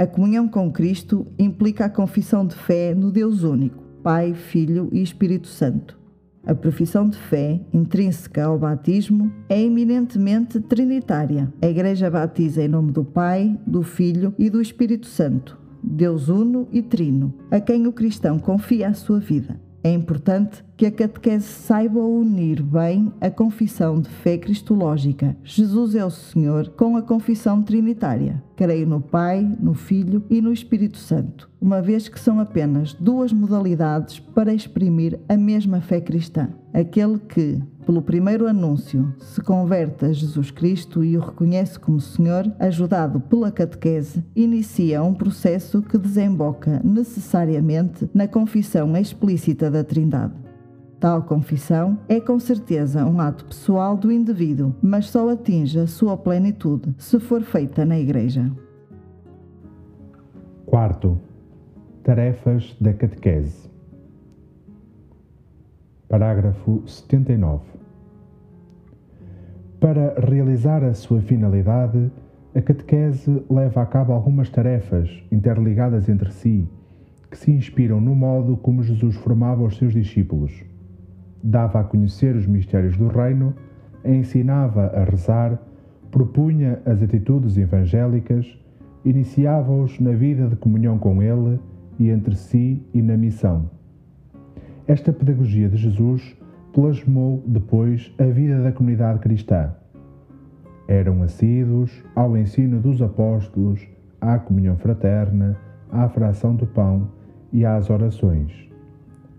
[0.00, 5.02] A comunhão com Cristo implica a confissão de fé no Deus único, Pai, Filho e
[5.02, 6.00] Espírito Santo.
[6.46, 11.52] A profissão de fé, intrínseca ao batismo, é eminentemente trinitária.
[11.60, 16.66] A Igreja batiza em nome do Pai, do Filho e do Espírito Santo, Deus uno
[16.72, 19.60] e trino, a quem o cristão confia a sua vida.
[19.84, 26.02] É importante que a catequese saiba unir bem a confissão de fé cristológica, Jesus é
[26.02, 28.42] o Senhor, com a confissão trinitária.
[28.56, 33.30] Creio no Pai, no Filho e no Espírito Santo, uma vez que são apenas duas
[33.30, 36.48] modalidades para exprimir a mesma fé cristã.
[36.72, 42.50] Aquele que, pelo primeiro anúncio, se converte a Jesus Cristo e o reconhece como Senhor,
[42.58, 50.48] ajudado pela catequese, inicia um processo que desemboca necessariamente na confissão explícita da Trindade.
[51.00, 56.14] Tal confissão é com certeza um ato pessoal do indivíduo, mas só atinge a sua
[56.14, 58.52] plenitude se for feita na Igreja.
[60.66, 61.18] Quarto,
[62.04, 63.70] tarefas da catequese.
[66.06, 67.62] Parágrafo 79.
[69.80, 72.12] Para realizar a sua finalidade,
[72.54, 76.68] a catequese leva a cabo algumas tarefas interligadas entre si,
[77.30, 80.68] que se inspiram no modo como Jesus formava os seus discípulos
[81.42, 83.54] dava a conhecer os mistérios do reino,
[84.04, 85.58] ensinava a rezar,
[86.10, 88.58] propunha as atitudes evangélicas,
[89.04, 91.58] iniciava-os na vida de comunhão com Ele
[91.98, 93.70] e entre si e na missão.
[94.86, 96.36] Esta pedagogia de Jesus
[96.72, 99.72] plasmou depois a vida da comunidade cristã.
[100.88, 103.86] Eram assíduos ao ensino dos apóstolos,
[104.20, 105.56] à comunhão fraterna,
[105.90, 107.08] à fração do pão
[107.52, 108.69] e às orações.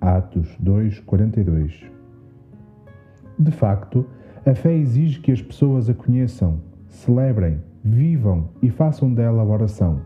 [0.01, 1.85] Atos 2:42.
[3.37, 4.03] De facto,
[4.43, 10.01] a fé exige que as pessoas a conheçam, celebrem, vivam e façam dela oração.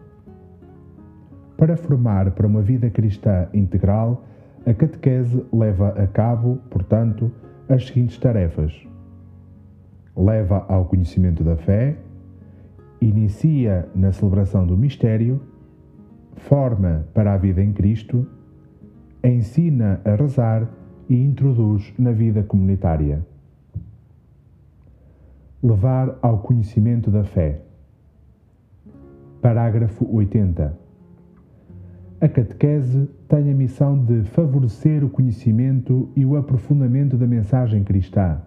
[1.57, 4.25] Para formar para uma vida cristã integral,
[4.65, 7.31] a catequese leva a cabo, portanto,
[7.69, 8.85] as seguintes tarefas:
[10.13, 11.97] leva ao conhecimento da fé,
[12.99, 15.41] inicia na celebração do mistério,
[16.35, 18.27] forma para a vida em Cristo
[19.29, 20.69] ensina a rezar
[21.09, 23.25] e introduz na vida comunitária.
[25.63, 27.61] Levar ao conhecimento da fé.
[29.41, 30.77] Parágrafo 80.
[32.21, 38.41] A catequese tem a missão de favorecer o conhecimento e o aprofundamento da mensagem cristã.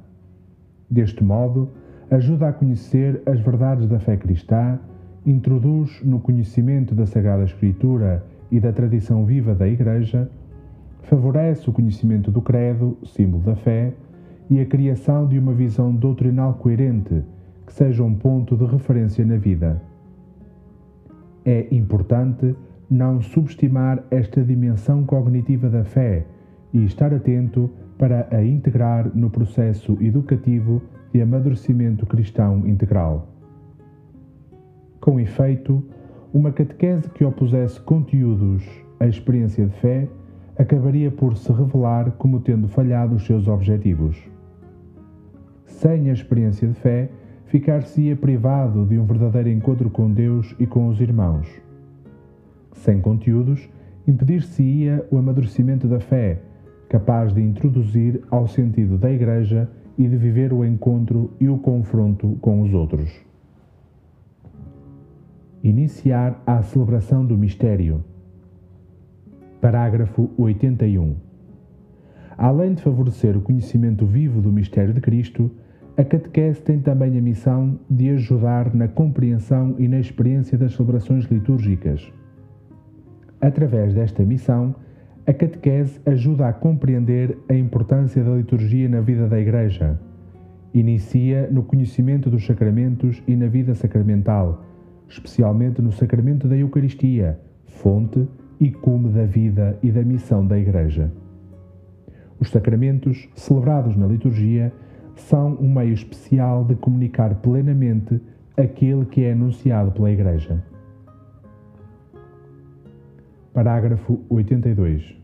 [0.91, 1.71] Deste modo,
[2.11, 4.79] ajuda a conhecer as verdades da fé cristã,
[5.27, 10.31] introduz no conhecimento da Sagrada Escritura e da tradição viva da Igreja
[11.09, 13.95] favorece o conhecimento do credo, símbolo da fé,
[14.51, 17.25] e a criação de uma visão doutrinal coerente
[17.67, 19.83] que seja um ponto de referência na vida.
[21.45, 22.55] É importante
[22.91, 26.27] não subestimar esta dimensão cognitiva da fé
[26.73, 30.81] e estar atento para a integrar no processo educativo
[31.13, 33.29] de amadurecimento cristão integral.
[35.01, 35.83] Com efeito,
[36.33, 38.63] uma catequese que opusesse conteúdos
[39.01, 40.09] à experiência de fé
[40.59, 44.19] acabaria por se revelar como tendo falhado os seus objetivos.
[45.65, 47.09] Sem a experiência de fé,
[47.47, 51.47] ficar-se-ia privado de um verdadeiro encontro com Deus e com os irmãos.
[52.73, 53.69] Sem conteúdos,
[54.07, 56.41] impedir-se-ia o amadurecimento da fé,
[56.89, 62.37] capaz de introduzir ao sentido da Igreja e de viver o encontro e o confronto
[62.41, 63.11] com os outros.
[65.63, 68.05] Iniciar a celebração do mistério.
[69.61, 71.17] Parágrafo 81.
[72.37, 75.51] Além de favorecer o conhecimento vivo do mistério de Cristo,
[75.97, 81.25] a catequese tem também a missão de ajudar na compreensão e na experiência das celebrações
[81.25, 82.09] litúrgicas.
[83.41, 84.77] Através desta missão,
[85.27, 90.01] a catequese ajuda a compreender a importância da liturgia na vida da Igreja.
[90.73, 94.65] Inicia no conhecimento dos sacramentos e na vida sacramental,
[95.09, 98.25] especialmente no sacramento da Eucaristia, fonte
[98.61, 101.11] e cume da vida e da missão da Igreja.
[102.41, 104.73] Os sacramentos, celebrados na liturgia,
[105.17, 108.21] são um meio especial de comunicar plenamente
[108.57, 110.63] aquele que é anunciado pela Igreja.
[113.53, 115.17] Parágrafo 82.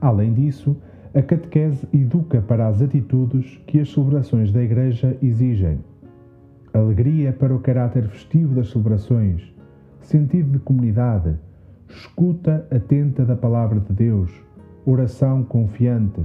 [0.00, 0.76] Além disso,
[1.14, 5.78] a catequese educa para as atitudes que as celebrações da Igreja exigem.
[6.72, 9.42] Alegria para o caráter festivo das celebrações,
[10.02, 11.34] sentido de comunidade,
[11.88, 14.30] escuta atenta da palavra de Deus,
[14.84, 16.20] oração confiante,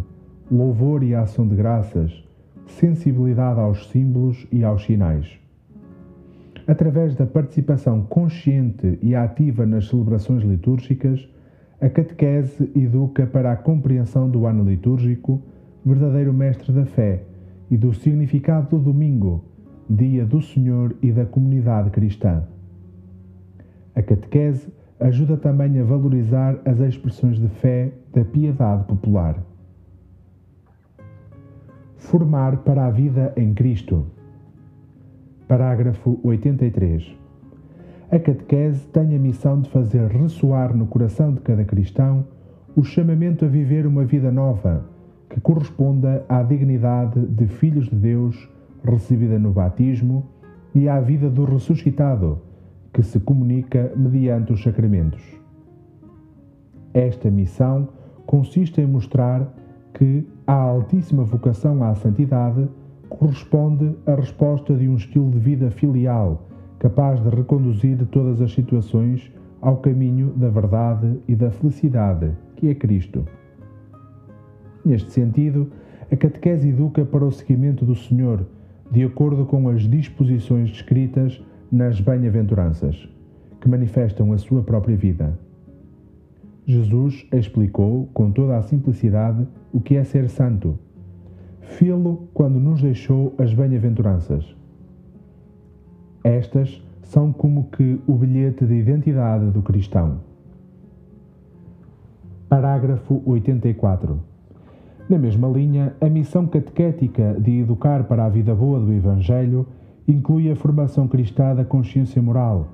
[0.51, 2.23] louvor e ação de graças,
[2.67, 5.39] sensibilidade aos símbolos e aos sinais.
[6.67, 11.27] Através da participação consciente e ativa nas celebrações litúrgicas,
[11.81, 15.41] a catequese educa para a compreensão do ano litúrgico,
[15.85, 17.23] verdadeiro mestre da fé,
[17.69, 19.43] e do significado do domingo,
[19.89, 22.43] dia do Senhor e da comunidade cristã.
[23.95, 24.71] A catequese
[25.03, 29.35] ajuda também a valorizar as expressões de fé da piedade popular.
[31.97, 34.05] Formar para a vida em Cristo.
[35.45, 37.17] Parágrafo 83.
[38.09, 42.25] A catequese tem a missão de fazer ressoar no coração de cada cristão
[42.73, 44.85] o chamamento a viver uma vida nova,
[45.29, 48.49] que corresponda à dignidade de filhos de Deus
[48.85, 50.25] recebida no batismo
[50.73, 52.41] e à vida do ressuscitado,
[52.93, 55.21] que se comunica mediante os sacramentos.
[56.93, 57.89] Esta missão
[58.25, 59.51] consiste em mostrar
[59.93, 62.67] que a altíssima vocação à santidade
[63.09, 66.47] corresponde à resposta de um estilo de vida filial,
[66.79, 69.31] capaz de reconduzir todas as situações
[69.61, 73.25] ao caminho da verdade e da felicidade, que é Cristo.
[74.83, 75.71] Neste sentido,
[76.11, 78.45] a catequese educa para o seguimento do Senhor,
[78.91, 81.41] de acordo com as disposições descritas
[81.73, 83.09] nas bem-aventuranças,
[83.59, 85.37] que manifestam a sua própria vida.
[86.65, 90.79] Jesus explicou com toda a simplicidade o que é ser santo
[91.73, 94.55] fê-lo quando nos deixou as bem-aventuranças.
[96.23, 100.19] Estas são como que o bilhete de identidade do cristão.
[102.47, 104.19] Parágrafo 84.
[105.09, 109.65] Na mesma linha, a missão catequética de educar para a vida boa do Evangelho
[110.07, 112.67] inclui a formação cristã da consciência moral,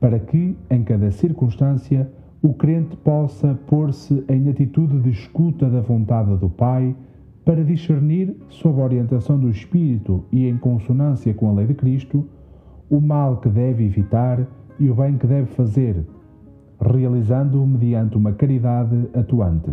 [0.00, 2.10] para que, em cada circunstância,
[2.42, 6.94] o crente possa pôr-se em atitude de escuta da vontade do Pai
[7.44, 12.26] para discernir, sob a orientação do Espírito e em consonância com a lei de Cristo,
[12.90, 14.46] o mal que deve evitar
[14.78, 16.04] e o bem que deve fazer,
[16.80, 19.70] realizando-o mediante uma caridade atuante.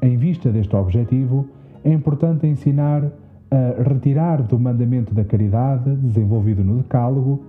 [0.00, 1.46] Em vista deste objetivo,
[1.84, 3.10] é importante ensinar
[3.50, 7.44] a retirar do mandamento da caridade, desenvolvido no Decálogo,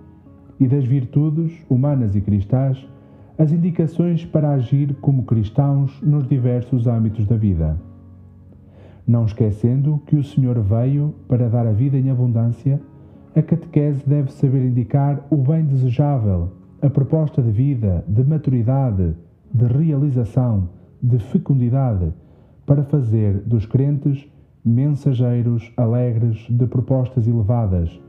[0.60, 2.88] e das virtudes humanas e cristãs,
[3.38, 7.78] as indicações para agir como cristãos nos diversos âmbitos da vida.
[9.08, 12.82] Não esquecendo que o Senhor veio para dar a vida em abundância,
[13.36, 19.16] a catequese deve saber indicar o bem desejável, a proposta de vida, de maturidade,
[19.54, 20.70] de realização,
[21.02, 22.12] de fecundidade,
[22.66, 24.28] para fazer dos crentes
[24.68, 28.00] mensageiros alegres de propostas elevadas,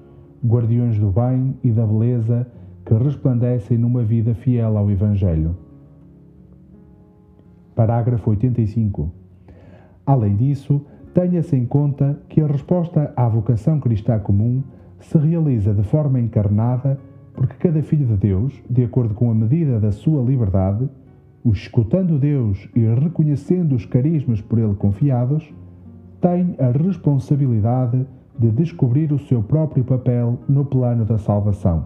[0.45, 2.47] guardiões do bem e da beleza
[2.85, 5.57] que resplandecem numa vida fiel ao Evangelho.
[7.75, 9.13] Parágrafo 85.
[10.05, 10.85] Além disso,
[11.15, 14.63] tenha-se em conta que a resposta à vocação cristã comum
[14.99, 16.99] se realiza de forma encarnada
[17.35, 20.89] porque cada filho de Deus, de acordo com a medida da sua liberdade,
[21.45, 25.49] escutando Deus e reconhecendo os carismas por ele confiados,
[26.21, 28.07] tem a responsabilidade
[28.39, 31.85] de descobrir o seu próprio papel no plano da salvação.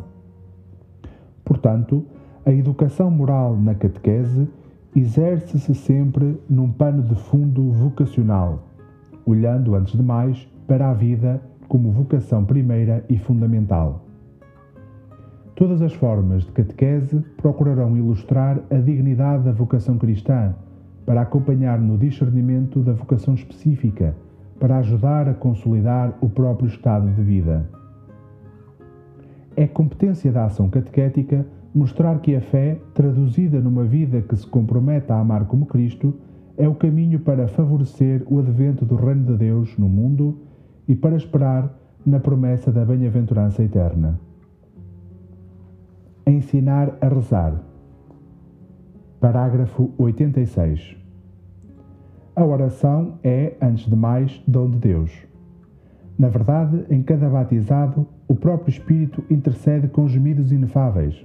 [1.45, 2.05] Portanto,
[2.45, 4.49] a educação moral na catequese
[4.95, 8.64] exerce-se sempre num pano de fundo vocacional,
[9.24, 14.05] olhando antes de mais para a vida como vocação primeira e fundamental.
[15.55, 20.55] Todas as formas de catequese procurarão ilustrar a dignidade da vocação cristã,
[21.05, 24.14] para acompanhar no discernimento da vocação específica,
[24.59, 27.68] para ajudar a consolidar o próprio estado de vida.
[29.57, 31.44] É competência da ação catequética
[31.74, 36.14] mostrar que a fé, traduzida numa vida que se compromete a amar como Cristo,
[36.57, 40.38] é o caminho para favorecer o advento do Reino de Deus no mundo
[40.86, 41.74] e para esperar
[42.05, 44.20] na promessa da bem-aventurança eterna.
[46.26, 47.71] Ensinar a rezar.
[49.22, 50.96] Parágrafo 86.
[52.34, 55.12] A oração é, antes de mais, dom de Deus.
[56.18, 61.24] Na verdade, em cada batizado, o próprio Espírito intercede com gemidos inefáveis.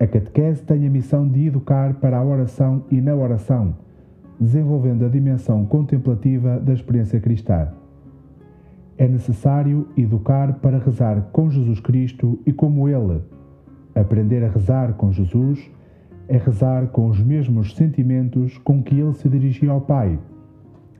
[0.00, 3.76] A catequese tem a missão de educar para a oração e na oração,
[4.40, 7.68] desenvolvendo a dimensão contemplativa da experiência cristã.
[8.96, 13.20] É necessário educar para rezar com Jesus Cristo e como Ele.
[13.94, 15.70] Aprender a rezar com Jesus
[16.28, 20.18] é rezar com os mesmos sentimentos com que Ele se dirigia ao Pai: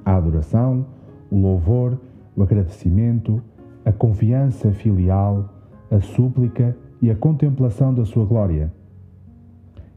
[0.04, 0.86] a adoração,
[1.30, 1.98] o louvor,
[2.36, 3.42] o agradecimento,
[3.84, 5.48] a confiança filial,
[5.90, 8.72] a súplica e a contemplação da Sua glória.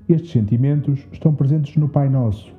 [0.07, 2.55] Estes sentimentos estão presentes no Pai Nosso,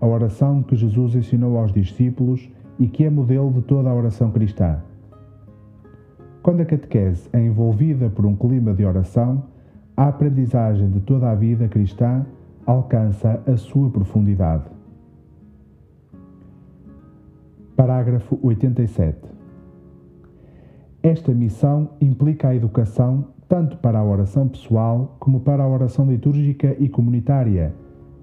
[0.00, 2.48] a oração que Jesus ensinou aos discípulos
[2.78, 4.80] e que é modelo de toda a oração cristã.
[6.42, 9.44] Quando a catequese é envolvida por um clima de oração,
[9.98, 12.24] a aprendizagem de toda a vida cristã
[12.64, 14.70] alcança a sua profundidade.
[17.74, 19.18] Parágrafo 87.
[21.02, 26.76] Esta missão implica a educação tanto para a oração pessoal como para a oração litúrgica
[26.78, 27.74] e comunitária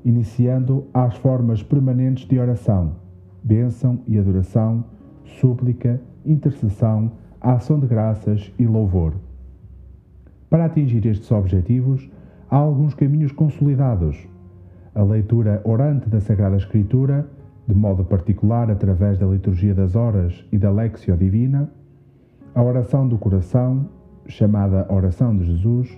[0.06, 2.94] iniciando as formas permanentes de oração,
[3.44, 4.86] bênção e adoração,
[5.42, 7.12] súplica, intercessão,
[7.42, 9.25] ação de graças e louvor.
[10.56, 12.10] Para atingir estes objetivos,
[12.50, 14.26] há alguns caminhos consolidados.
[14.96, 17.28] A leitura orante da Sagrada Escritura,
[17.68, 21.70] de modo particular através da liturgia das horas e da Lexio Divina,
[22.54, 23.90] a oração do coração,
[24.28, 25.90] chamada Oração de Jesus,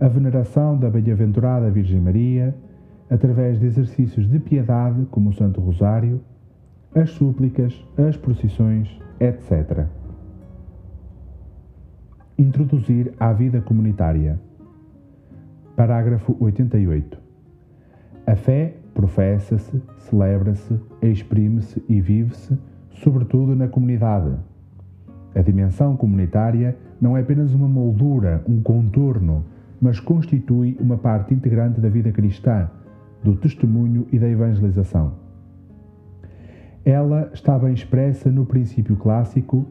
[0.00, 2.56] a veneração da Bem-aventurada Virgem Maria,
[3.08, 6.20] através de exercícios de piedade, como o Santo Rosário,
[6.96, 9.86] as súplicas, as procissões, etc.
[12.40, 14.38] Introduzir à vida comunitária.
[15.74, 17.18] Parágrafo 88.
[18.24, 22.56] A fé professa-se, celebra-se, exprime-se e vive-se,
[22.92, 24.36] sobretudo na comunidade.
[25.34, 29.44] A dimensão comunitária não é apenas uma moldura, um contorno,
[29.80, 32.70] mas constitui uma parte integrante da vida cristã
[33.24, 35.14] do testemunho e da evangelização.
[36.84, 39.66] Ela está bem expressa no princípio clássico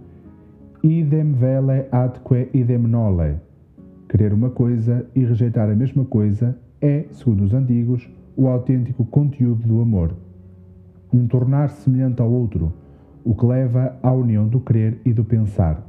[0.89, 3.35] idem vele atque idem nole.
[4.09, 9.67] Querer uma coisa e rejeitar a mesma coisa é, segundo os antigos, o autêntico conteúdo
[9.67, 10.15] do amor.
[11.13, 12.73] Um tornar-se semelhante ao outro,
[13.23, 15.83] o que leva à união do crer e do pensar.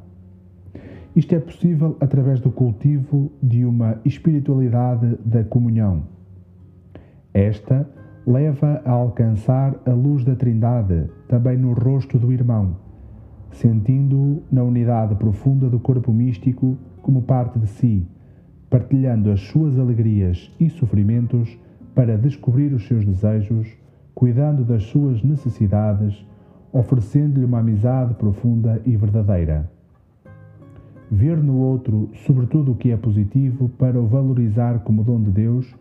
[1.14, 6.04] Isto é possível através do cultivo de uma espiritualidade da comunhão
[7.38, 7.88] esta
[8.26, 12.76] leva a alcançar a luz da Trindade também no rosto do irmão,
[13.52, 18.06] sentindo-o na unidade profunda do corpo místico como parte de si,
[18.68, 21.58] partilhando as suas alegrias e sofrimentos
[21.94, 23.66] para descobrir os seus desejos,
[24.14, 26.24] cuidando das suas necessidades,
[26.72, 29.70] oferecendo-lhe uma amizade profunda e verdadeira.
[31.10, 35.74] Ver no outro, sobretudo, o que é positivo para o valorizar como dom de Deus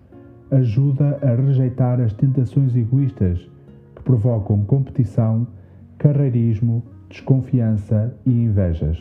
[0.49, 3.39] ajuda a rejeitar as tentações egoístas
[3.93, 5.45] que provocam competição,
[5.97, 8.97] carreirismo, desconfiança e invejas.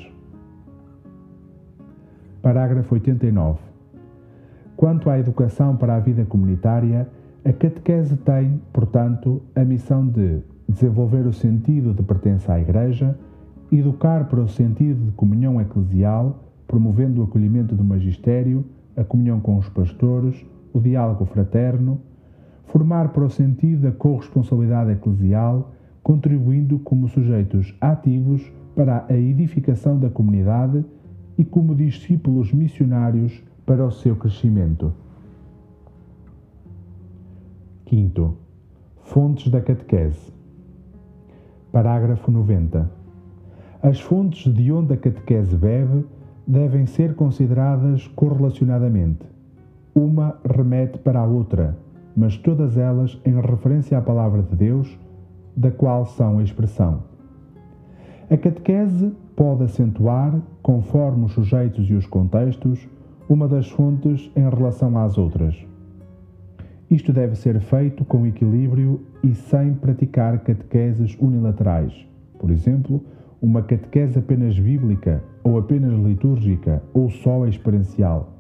[2.41, 3.59] Parágrafo 89.
[4.77, 7.09] Quanto à educação para a vida comunitária,
[7.45, 13.17] a catequese tem, portanto, a missão de desenvolver o sentido de pertença à Igreja,
[13.73, 18.65] educar para o sentido de comunhão eclesial, promovendo o acolhimento do magistério,
[18.97, 22.01] a comunhão com os pastores, o diálogo fraterno,
[22.67, 25.73] formar para o sentido da corresponsabilidade eclesial,
[26.07, 28.41] contribuindo como sujeitos ativos
[28.77, 30.85] para a edificação da comunidade
[31.37, 34.95] e como discípulos missionários para o seu crescimento.
[37.87, 38.37] Quinto,
[39.03, 40.33] fontes da catequese.
[41.73, 42.89] Parágrafo 90.
[43.83, 46.05] As fontes de onde a catequese bebe
[46.47, 49.27] devem ser consideradas correlacionadamente
[49.93, 51.77] uma remete para a outra,
[52.17, 54.97] mas todas elas em referência à palavra de Deus,
[55.57, 57.03] da qual são a expressão.
[58.31, 62.87] A catequese pode acentuar, conforme os sujeitos e os contextos,
[63.29, 65.57] uma das fontes em relação às outras.
[66.91, 71.93] Isto deve ser feito com equilíbrio e sem praticar catequeses unilaterais.
[72.39, 73.03] Por exemplo,
[73.41, 78.36] uma catequese apenas bíblica, ou apenas litúrgica, ou só experiencial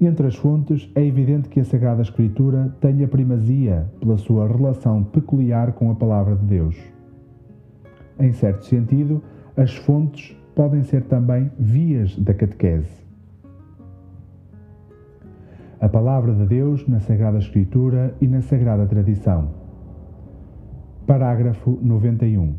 [0.00, 5.02] Entre as fontes, é evidente que a Sagrada Escritura tem a primazia pela sua relação
[5.02, 6.76] peculiar com a Palavra de Deus.
[8.16, 9.20] Em certo sentido,
[9.56, 13.04] as fontes podem ser também vias da catequese.
[15.80, 19.48] A Palavra de Deus na Sagrada Escritura e na Sagrada Tradição.
[21.08, 22.54] Parágrafo 91.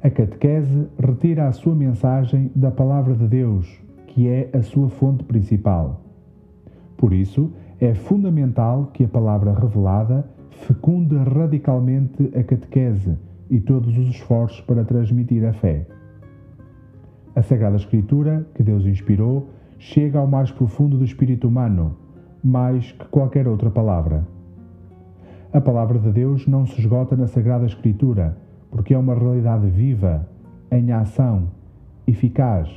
[0.00, 3.66] A catequese retira a sua mensagem da Palavra de Deus,
[4.06, 6.09] que é a sua fonte principal
[7.00, 13.16] por isso, é fundamental que a palavra revelada fecunde radicalmente a catequese
[13.48, 15.86] e todos os esforços para transmitir a fé.
[17.34, 19.48] A Sagrada Escritura, que Deus inspirou,
[19.78, 21.96] chega ao mais profundo do espírito humano,
[22.44, 24.28] mais que qualquer outra palavra.
[25.54, 28.36] A palavra de Deus não se esgota na Sagrada Escritura,
[28.70, 30.28] porque é uma realidade viva,
[30.70, 31.48] em ação,
[32.06, 32.68] eficaz,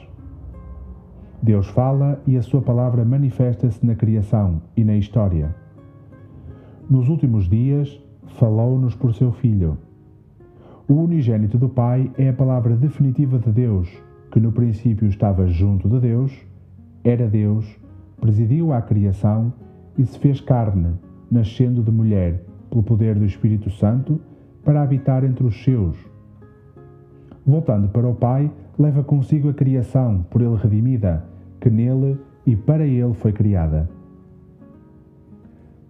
[1.44, 5.54] Deus fala e a sua palavra manifesta-se na criação e na história.
[6.90, 8.02] Nos últimos dias,
[8.40, 9.78] falou-nos por seu Filho.
[10.88, 13.90] O unigênito do Pai é a palavra definitiva de Deus,
[14.32, 16.32] que no princípio estava junto de Deus,
[17.04, 17.78] era Deus,
[18.22, 19.52] presidiu a criação
[19.98, 20.94] e se fez carne,
[21.30, 24.18] nascendo de mulher, pelo poder do Espírito Santo,
[24.64, 25.98] para habitar entre os seus.
[27.46, 31.33] Voltando para o Pai, leva consigo a criação, por ele redimida,
[31.64, 33.90] que nele e para ele foi criada.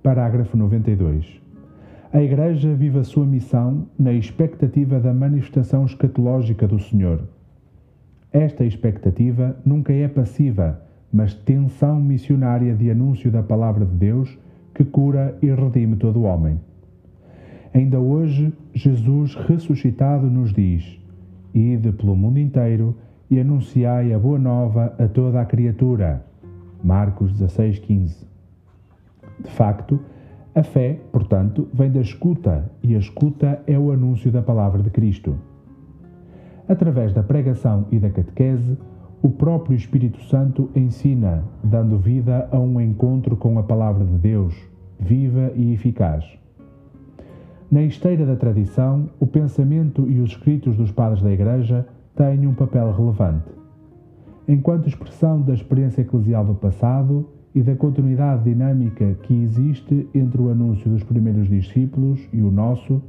[0.03, 1.41] Parágrafo 92.
[2.11, 7.23] A Igreja vive a sua missão na expectativa da manifestação escatológica do Senhor.
[8.31, 10.79] Esta expectativa nunca é passiva,
[11.11, 14.37] mas tensão missionária de anúncio da palavra de Deus
[14.75, 16.59] que cura e redime todo o homem.
[17.73, 20.99] Ainda hoje, Jesus ressuscitado nos diz:
[21.51, 22.95] Ide pelo mundo inteiro
[23.33, 26.23] e anunciai a boa nova a toda a criatura.
[26.83, 28.27] Marcos 16, 15.
[29.43, 29.99] De facto,
[30.53, 34.91] a fé, portanto, vem da escuta, e a escuta é o anúncio da palavra de
[34.91, 35.35] Cristo.
[36.69, 38.77] Através da pregação e da catequese,
[39.23, 44.53] o próprio Espírito Santo ensina, dando vida a um encontro com a palavra de Deus,
[44.99, 46.23] viva e eficaz.
[47.71, 52.53] Na esteira da tradição, o pensamento e os escritos dos padres da Igreja têm um
[52.53, 53.49] papel relevante.
[54.47, 60.49] Enquanto expressão da experiência eclesial do passado e da continuidade dinâmica que existe entre o
[60.49, 63.01] anúncio dos primeiros discípulos e o nosso,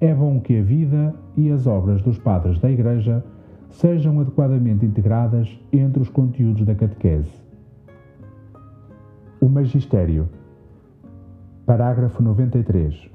[0.00, 3.22] é bom que a vida e as obras dos padres da Igreja
[3.68, 7.30] sejam adequadamente integradas entre os conteúdos da catequese.
[9.40, 10.28] O Magistério.
[11.66, 13.10] Parágrafo 93.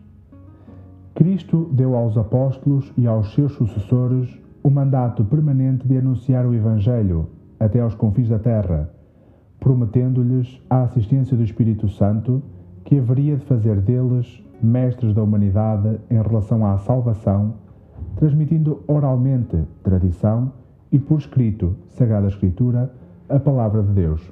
[1.14, 7.28] Cristo deu aos apóstolos e aos seus sucessores o mandato permanente de anunciar o Evangelho
[7.60, 8.90] até aos confins da terra,
[9.60, 12.42] prometendo-lhes a assistência do Espírito Santo,
[12.84, 17.54] que haveria de fazer deles mestres da humanidade em relação à salvação,
[18.16, 20.52] transmitindo oralmente tradição
[20.92, 22.92] e por escrito, Sagrada Escritura,
[23.30, 24.32] a palavra de Deus.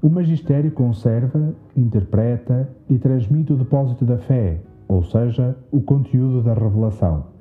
[0.00, 4.58] O magistério conserva, interpreta e transmite o depósito da fé,
[4.88, 7.33] ou seja, o conteúdo da revelação.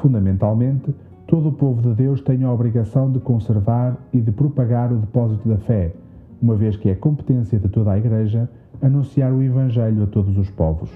[0.00, 0.94] Fundamentalmente,
[1.26, 5.46] todo o povo de Deus tem a obrigação de conservar e de propagar o depósito
[5.46, 5.92] da fé,
[6.40, 8.48] uma vez que é competência de toda a Igreja
[8.80, 10.90] anunciar o Evangelho a todos os povos.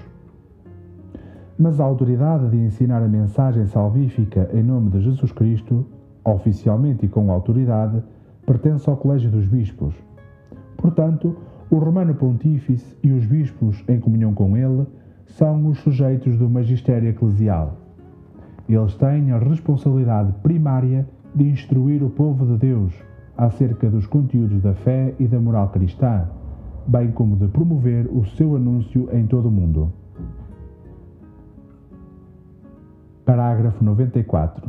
[1.57, 5.85] Mas a autoridade de ensinar a mensagem salvífica em nome de Jesus Cristo,
[6.23, 8.01] oficialmente e com autoridade,
[8.43, 9.93] pertence ao Colégio dos Bispos.
[10.77, 11.37] Portanto,
[11.69, 14.87] o Romano Pontífice e os bispos, em comunhão com ele,
[15.27, 17.84] são os sujeitos do magistério eclesial.
[18.67, 22.93] Eles têm a responsabilidade primária de instruir o povo de Deus
[23.37, 26.27] acerca dos conteúdos da fé e da moral cristã,
[26.87, 29.93] bem como de promover o seu anúncio em todo o mundo.
[33.23, 34.67] Parágrafo 94.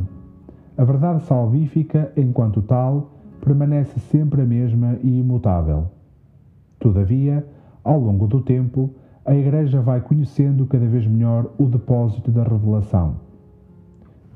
[0.77, 5.87] A verdade salvífica, enquanto tal, permanece sempre a mesma e imutável.
[6.79, 7.47] Todavia,
[7.83, 8.91] ao longo do tempo,
[9.25, 13.26] a Igreja vai conhecendo cada vez melhor o depósito da revelação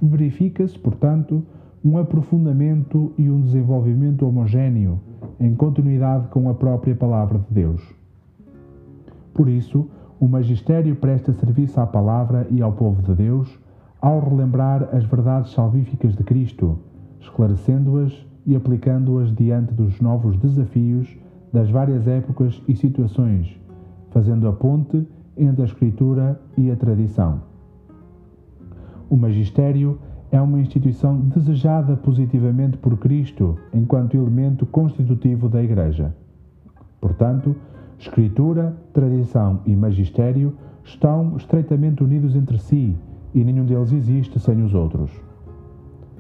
[0.08, 1.44] verifica-se, portanto,
[1.84, 5.00] um aprofundamento e um desenvolvimento homogéneo,
[5.40, 7.82] em continuidade com a própria Palavra de Deus.
[9.34, 9.88] Por isso,
[10.20, 13.60] o Magistério presta serviço à Palavra e ao povo de Deus
[14.00, 16.78] ao relembrar as verdades salvíficas de Cristo,
[17.20, 18.14] esclarecendo-as
[18.46, 21.18] e aplicando-as diante dos novos desafios
[21.54, 23.60] das várias épocas e situações,
[24.10, 27.51] fazendo a ponte entre a Escritura e a tradição.
[29.12, 30.00] O magistério
[30.32, 36.16] é uma instituição desejada positivamente por Cristo enquanto elemento constitutivo da Igreja.
[37.02, 37.54] Portanto,
[38.00, 40.54] escritura, tradição e magistério
[40.86, 42.96] estão estreitamente unidos entre si
[43.36, 45.12] e nenhum deles existe sem os outros.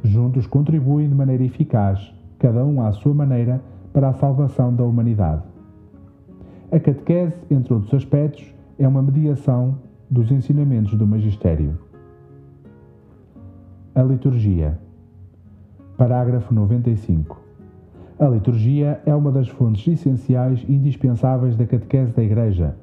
[0.04, 3.62] Juntos contribuem de maneira eficaz, cada um à sua maneira,
[3.94, 5.44] para a salvação da humanidade.
[6.70, 9.78] A catequese, entre outros aspectos, é uma mediação
[10.10, 11.89] dos ensinamentos do magistério.
[13.94, 14.80] A liturgia.
[15.98, 17.38] Parágrafo 95.
[18.18, 22.74] A liturgia é uma das fontes essenciais e indispensáveis da catequese da Igreja,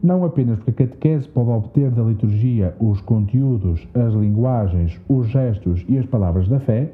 [0.00, 5.84] não apenas porque a catequese pode obter da liturgia os conteúdos, as linguagens, os gestos
[5.88, 6.92] e as palavras da fé,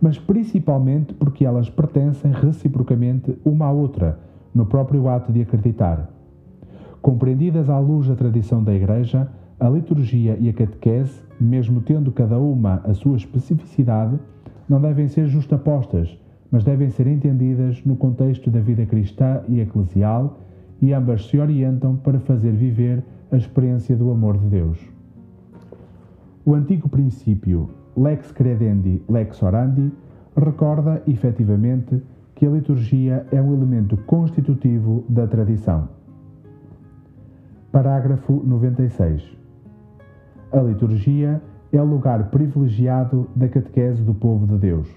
[0.00, 4.18] mas principalmente porque elas pertencem reciprocamente uma à outra
[4.54, 6.08] no próprio ato de acreditar.
[7.02, 9.28] Compreendidas à luz da tradição da Igreja,
[9.58, 14.18] a liturgia e a catequese, mesmo tendo cada uma a sua especificidade,
[14.68, 16.18] não devem ser justapostas,
[16.50, 20.38] mas devem ser entendidas no contexto da vida cristã e eclesial
[20.80, 24.78] e ambas se orientam para fazer viver a experiência do amor de Deus.
[26.44, 29.90] O antigo princípio lex credendi, lex orandi
[30.36, 32.02] recorda efetivamente
[32.34, 35.88] que a liturgia é um elemento constitutivo da tradição.
[37.72, 39.35] Parágrafo 96.
[40.52, 41.42] A liturgia
[41.72, 44.88] é lugar privilegiado da catequese do povo de Deus.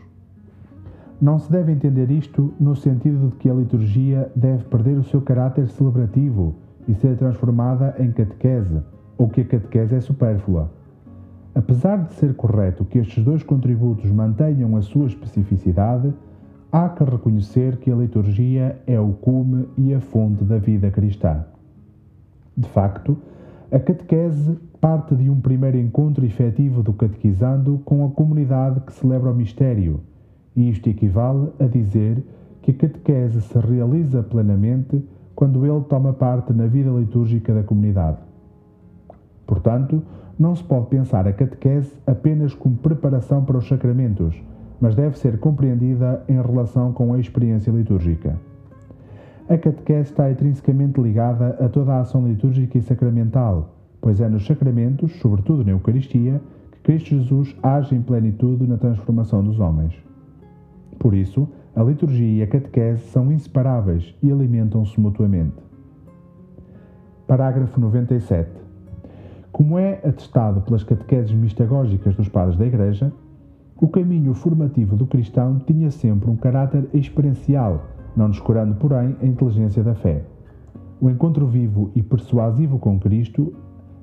[1.19, 5.21] Não se deve entender isto no sentido de que a liturgia deve perder o seu
[5.21, 6.55] caráter celebrativo
[6.87, 8.81] e ser transformada em catequese,
[9.17, 10.71] ou que a catequese é supérflua.
[11.53, 16.13] Apesar de ser correto que estes dois contributos mantenham a sua especificidade,
[16.71, 21.43] há que reconhecer que a liturgia é o cume e a fonte da vida cristã.
[22.55, 23.17] De facto,
[23.71, 29.31] a catequese parte de um primeiro encontro efetivo do catequizando com a comunidade que celebra
[29.31, 30.01] o mistério
[30.55, 32.23] e isto equivale a dizer
[32.63, 35.03] que a catequese se realiza plenamente
[35.35, 38.17] quando ele toma parte na vida litúrgica da comunidade.
[39.45, 40.01] Portanto,
[40.37, 44.35] não se pode pensar a catequese apenas como preparação para os sacramentos,
[44.81, 48.35] mas deve ser compreendida em relação com a experiência litúrgica.
[49.49, 54.45] A catequese está intrinsecamente ligada a toda a ação litúrgica e sacramental, pois é nos
[54.45, 56.39] sacramentos, sobretudo na Eucaristia,
[56.71, 59.95] que Cristo Jesus age em plenitude na transformação dos homens.
[60.99, 65.57] Por isso, a liturgia e a catequese são inseparáveis e alimentam-se mutuamente.
[67.25, 68.51] Parágrafo 97.
[69.51, 73.11] Como é atestado pelas catequeses mistagógicas dos padres da Igreja,
[73.81, 77.83] o caminho formativo do cristão tinha sempre um caráter experiencial,
[78.19, 80.23] não descurando, porém, a inteligência da fé.
[81.01, 83.53] O encontro vivo e persuasivo com Cristo,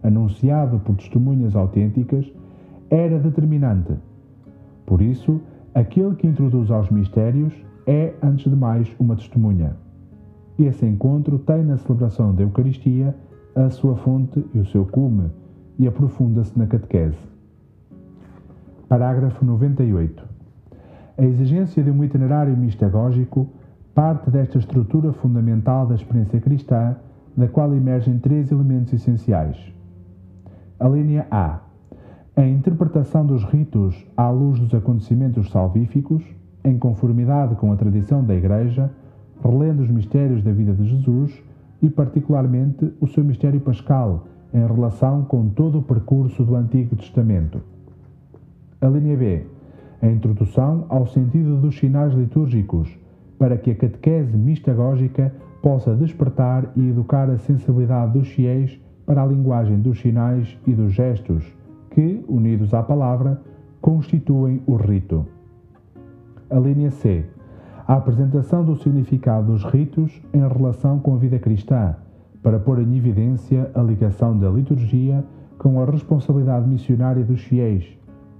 [0.02, 2.26] anunciado por testemunhas autênticas,
[2.90, 3.94] era determinante.
[4.84, 5.40] Por isso,
[5.76, 7.52] Aquele que introduz aos mistérios
[7.86, 9.76] é, antes de mais, uma testemunha.
[10.58, 13.14] Esse encontro tem na celebração da Eucaristia
[13.54, 15.30] a sua fonte e o seu cume
[15.78, 17.18] e aprofunda-se na catequese.
[18.88, 20.24] Parágrafo 98.
[21.18, 23.46] A exigência de um itinerário mistagógico
[23.96, 26.94] parte desta estrutura fundamental da experiência cristã,
[27.34, 29.56] da qual emergem três elementos essenciais.
[30.78, 31.60] A linha A
[32.36, 36.22] a interpretação dos ritos à luz dos acontecimentos salvíficos,
[36.62, 38.90] em conformidade com a tradição da Igreja,
[39.42, 41.42] relendo os mistérios da vida de Jesus
[41.80, 47.62] e, particularmente, o seu mistério pascal, em relação com todo o percurso do Antigo Testamento.
[48.82, 49.46] A linha B.
[50.02, 52.98] A introdução ao sentido dos sinais litúrgicos,
[53.38, 55.32] para que a catequese mistagógica
[55.62, 60.92] possa despertar e educar a sensibilidade dos fiéis para a linguagem dos sinais e dos
[60.92, 61.44] gestos
[61.90, 63.40] que, unidos à palavra,
[63.80, 65.26] constituem o rito.
[66.50, 67.24] A linha C.
[67.86, 71.94] A apresentação do significado dos ritos em relação com a vida cristã,
[72.42, 75.24] para pôr em evidência a ligação da liturgia
[75.58, 77.96] com a responsabilidade missionária dos fiéis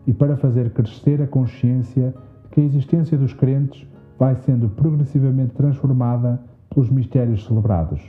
[0.07, 3.87] e para fazer crescer a consciência de que a existência dos crentes
[4.19, 6.41] vai sendo progressivamente transformada
[6.71, 8.01] pelos mistérios celebrados.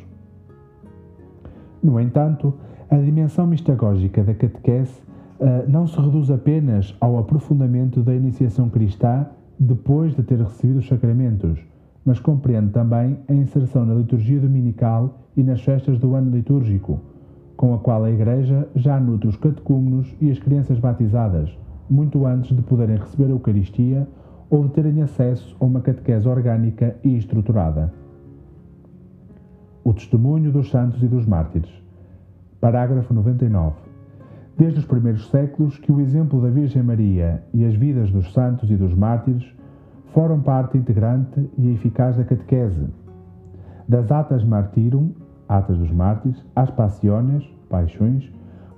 [1.84, 2.54] No entanto,
[2.90, 5.02] a dimensão mistagógica da catequese
[5.40, 9.28] ah, não se reduz apenas ao aprofundamento da iniciação cristã
[9.60, 11.60] depois de ter recebido os sacramentos,
[12.04, 17.00] mas compreende também a inserção na liturgia dominical e nas festas do ano litúrgico,
[17.56, 21.56] com a qual a Igreja já nutre os catecúmenos e as crianças batizadas,
[21.90, 24.08] muito antes de poderem receber a Eucaristia
[24.50, 27.94] ou de terem acesso a uma catequese orgânica e estruturada.
[29.84, 31.72] O testemunho dos santos e dos mártires.
[32.60, 33.88] Parágrafo 99
[34.58, 38.72] desde os primeiros séculos que o exemplo da Virgem Maria e as vidas dos santos
[38.72, 39.46] e dos mártires
[40.14, 42.88] foram parte integrante e eficaz da catequese.
[43.88, 45.12] das atas martirum,
[45.48, 48.30] atas dos mártires, às passiones, paixões,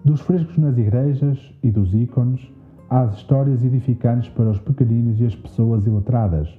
[0.04, 2.42] dos frescos nas igrejas e dos ícones,
[2.90, 6.50] às histórias edificantes para os pequeninos e as pessoas iletradas.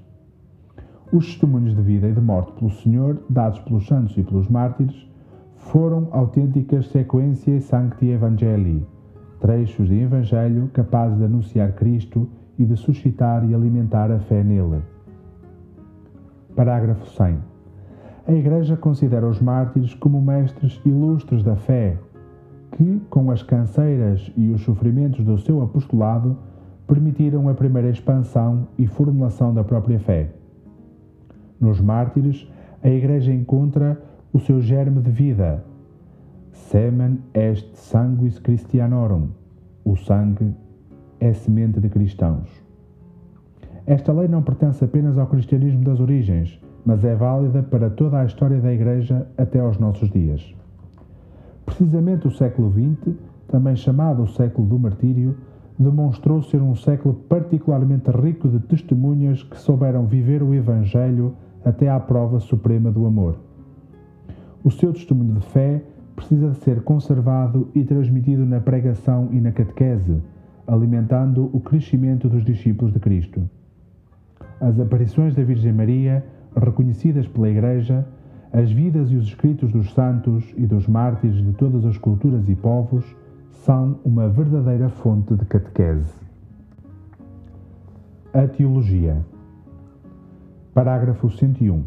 [1.12, 5.08] Os testemunhos de vida e de morte pelo Senhor, dados pelos santos e pelos mártires,
[5.56, 8.86] foram autênticas sequências sancti evangelii,
[9.40, 12.28] trechos de evangelho capazes de anunciar Cristo
[12.58, 14.82] e de suscitar e alimentar a fé nele.
[16.54, 17.38] Parágrafo 100.
[18.28, 21.98] A Igreja considera os mártires como mestres ilustres da fé,
[22.80, 26.34] que, com as canseiras e os sofrimentos do seu apostolado,
[26.86, 30.30] permitiram a primeira expansão e formulação da própria fé.
[31.60, 32.50] Nos mártires,
[32.82, 34.00] a Igreja encontra
[34.32, 35.62] o seu germe de vida.
[36.52, 39.28] Semen est sanguis Christianorum.
[39.84, 40.54] O sangue
[41.20, 42.48] é semente de cristãos.
[43.84, 48.24] Esta lei não pertence apenas ao cristianismo das origens, mas é válida para toda a
[48.24, 50.58] história da Igreja até aos nossos dias.
[51.64, 53.14] Precisamente o século XX,
[53.48, 55.36] também chamado o século do martírio,
[55.78, 61.34] demonstrou ser um século particularmente rico de testemunhas que souberam viver o Evangelho
[61.64, 63.36] até à prova suprema do amor.
[64.62, 65.82] O seu testemunho de fé
[66.14, 70.20] precisa de ser conservado e transmitido na pregação e na catequese,
[70.66, 73.48] alimentando o crescimento dos discípulos de Cristo.
[74.60, 76.22] As aparições da Virgem Maria,
[76.54, 78.06] reconhecidas pela Igreja,
[78.52, 82.54] as vidas e os escritos dos santos e dos mártires de todas as culturas e
[82.54, 83.04] povos
[83.64, 86.12] são uma verdadeira fonte de catequese.
[88.32, 89.24] A Teologia.
[90.72, 91.84] Parágrafo 101.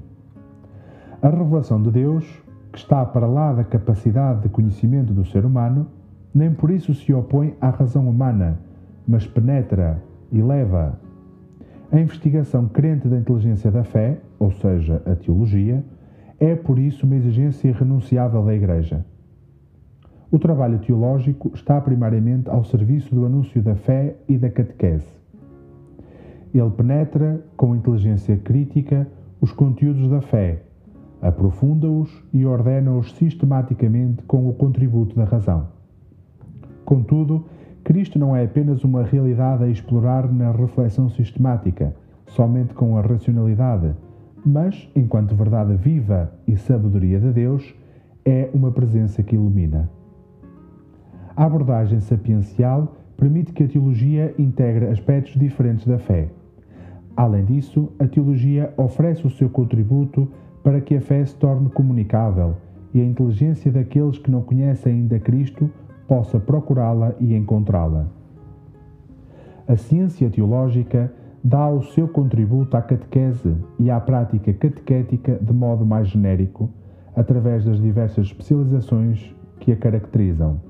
[1.22, 2.44] A revelação de Deus
[2.74, 5.88] que está para lá da capacidade de conhecimento do ser humano,
[6.34, 8.60] nem por isso se opõe à razão humana,
[9.08, 10.02] mas penetra
[10.32, 11.00] e leva.
[11.92, 15.84] A investigação crente da inteligência da fé, ou seja, a teologia,
[16.44, 19.06] é por isso uma exigência irrenunciável da Igreja.
[20.30, 25.08] O trabalho teológico está primariamente ao serviço do anúncio da fé e da catequese.
[26.54, 29.08] Ele penetra, com inteligência crítica,
[29.40, 30.64] os conteúdos da fé
[31.22, 35.68] aprofunda-os e ordena-os sistematicamente com o contributo da razão.
[36.84, 37.46] Contudo,
[37.86, 41.96] Cristo não é apenas uma realidade a explorar na reflexão sistemática,
[42.28, 43.96] somente com a racionalidade,
[44.46, 47.74] mas, enquanto verdade viva e sabedoria de Deus,
[48.26, 49.90] é uma presença que ilumina.
[51.36, 56.30] A abordagem sapiencial permite que a teologia integre aspectos diferentes da fé.
[57.16, 60.28] Além disso, a teologia oferece o seu contributo
[60.64, 62.56] para que a fé se torne comunicável
[62.94, 65.70] e a inteligência daqueles que não conhecem ainda Cristo
[66.08, 68.08] possa procurá-la e encontrá-la.
[69.68, 71.12] A ciência teológica
[71.44, 76.70] dá o seu contributo à catequese e à prática catequética de modo mais genérico,
[77.16, 80.62] através das diversas especializações que a caracterizam.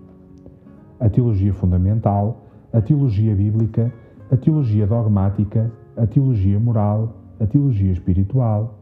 [1.00, 3.94] A teologia fundamental, a teologia bíblica,
[4.32, 8.80] a teologia dogmática, a teologia moral, a teologia espiritual,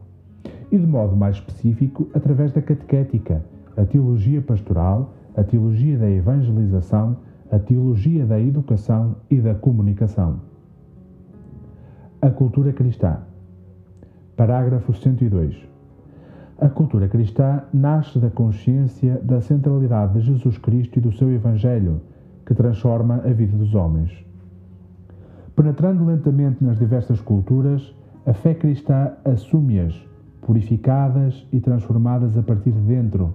[0.70, 3.44] e, de modo mais específico, através da catequética,
[3.76, 7.18] a teologia pastoral, a teologia da evangelização,
[7.50, 10.51] a teologia da educação e da comunicação.
[12.24, 13.16] A cultura cristã.
[14.36, 15.56] Parágrafo 102.
[16.56, 22.00] A cultura cristã nasce da consciência da centralidade de Jesus Cristo e do seu Evangelho,
[22.46, 24.24] que transforma a vida dos homens.
[25.56, 27.92] Penetrando lentamente nas diversas culturas,
[28.24, 30.00] a fé cristã assume-as
[30.42, 33.34] purificadas e transformadas a partir de dentro,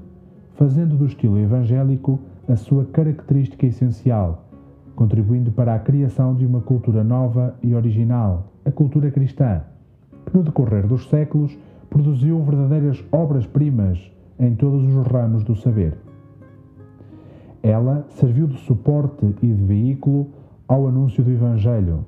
[0.54, 4.46] fazendo do estilo evangélico a sua característica essencial,
[4.96, 9.61] contribuindo para a criação de uma cultura nova e original, a cultura cristã,
[10.26, 11.57] que no decorrer dos séculos
[11.89, 15.97] produziu verdadeiras obras-primas em todos os ramos do saber.
[17.63, 20.28] Ela serviu de suporte e de veículo
[20.68, 22.05] ao anúncio do Evangelho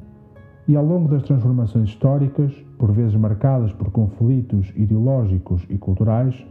[0.68, 6.46] e ao longo das transformações históricas, por vezes marcadas por conflitos ideológicos e culturais,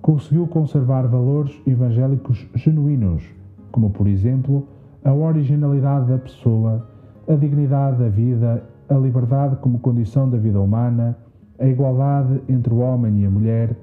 [0.00, 3.24] conseguiu conservar valores evangélicos genuínos,
[3.72, 4.68] como por exemplo
[5.02, 6.86] a originalidade da pessoa,
[7.26, 11.16] a dignidade da vida, a liberdade como condição da vida humana,
[11.58, 13.76] a igualdade entre o homem e a mulher,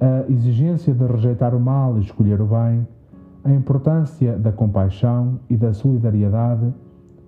[0.00, 2.86] a exigência de rejeitar o mal e escolher o bem,
[3.44, 6.72] a importância da compaixão e da solidariedade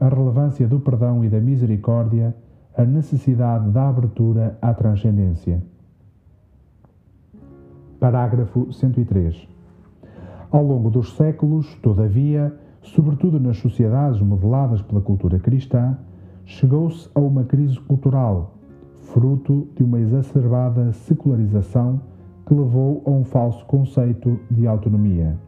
[0.02, 2.34] a relevância do perdão e da misericórdia,
[2.76, 5.62] a necessidade da abertura à transcendência.
[8.00, 9.46] Parágrafo 103.
[10.50, 15.96] Ao longo dos séculos, todavia, sobretudo nas sociedades modeladas pela cultura cristã,
[16.44, 18.54] chegou-se a uma crise cultural,
[19.00, 22.00] fruto de uma exacerbada secularização
[22.46, 25.38] que levou a um falso conceito de autonomia.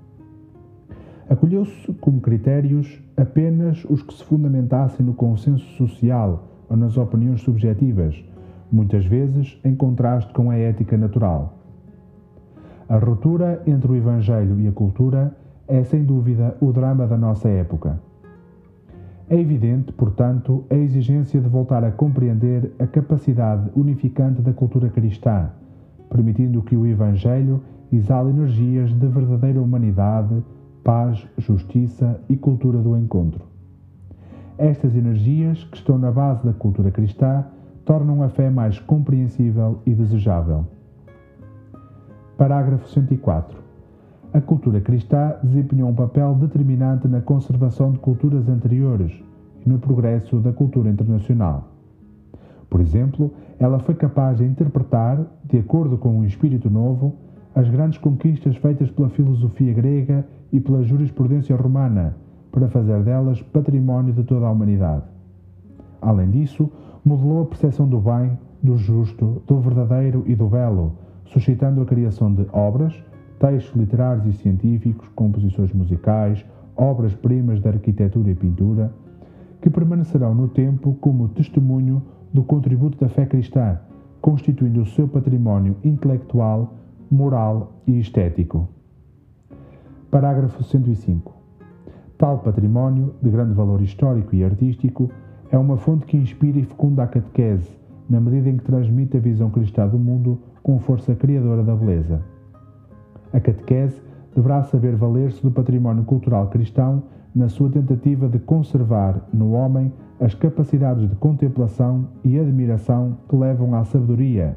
[1.29, 8.23] Acolheu-se como critérios apenas os que se fundamentassem no consenso social ou nas opiniões subjetivas,
[8.71, 11.59] muitas vezes em contraste com a ética natural.
[12.89, 15.35] A ruptura entre o Evangelho e a cultura
[15.67, 17.99] é, sem dúvida, o drama da nossa época.
[19.29, 25.51] É evidente, portanto, a exigência de voltar a compreender a capacidade unificante da cultura cristã,
[26.11, 30.45] permitindo que o Evangelho exale energias de verdadeira humanidade,
[30.83, 33.47] paz, justiça e cultura do encontro.
[34.59, 37.45] Estas energias, que estão na base da cultura cristã,
[37.85, 40.67] tornam a fé mais compreensível e desejável.
[42.37, 43.64] Parágrafo 104.
[44.35, 49.13] A cultura cristã desempenhou um papel determinante na conservação de culturas anteriores
[49.65, 51.69] e no progresso da cultura internacional.
[52.69, 57.15] Por exemplo, ela foi capaz de interpretar, de acordo com um espírito novo,
[57.55, 62.17] as grandes conquistas feitas pela filosofia grega e pela jurisprudência romana,
[62.51, 65.05] para fazer delas património de toda a humanidade.
[66.03, 66.69] Além disso,
[67.05, 70.95] modelou a percepção do bem, do justo, do verdadeiro e do belo,
[71.27, 73.01] suscitando a criação de obras,
[73.45, 76.43] textos literários e científicos, composições musicais,
[76.75, 78.91] obras-primas de arquitetura e pintura,
[79.61, 83.79] que permanecerão no tempo como testemunho do contributo da fé cristã,
[84.23, 86.73] constituindo o seu património intelectual,
[87.11, 88.67] moral e estético.
[90.11, 91.35] Parágrafo 105.
[92.17, 95.11] Tal património, de grande valor histórico e artístico,
[95.51, 97.79] é uma fonte que inspira e fecunda a catequese,
[98.09, 102.34] na medida em que transmite a visão cristã do mundo com força criadora da beleza.
[103.35, 104.01] A catequese
[104.35, 107.03] deverá saber valer-se do património cultural cristão
[107.35, 113.75] na sua tentativa de conservar no homem as capacidades de contemplação e admiração que levam
[113.75, 114.57] à sabedoria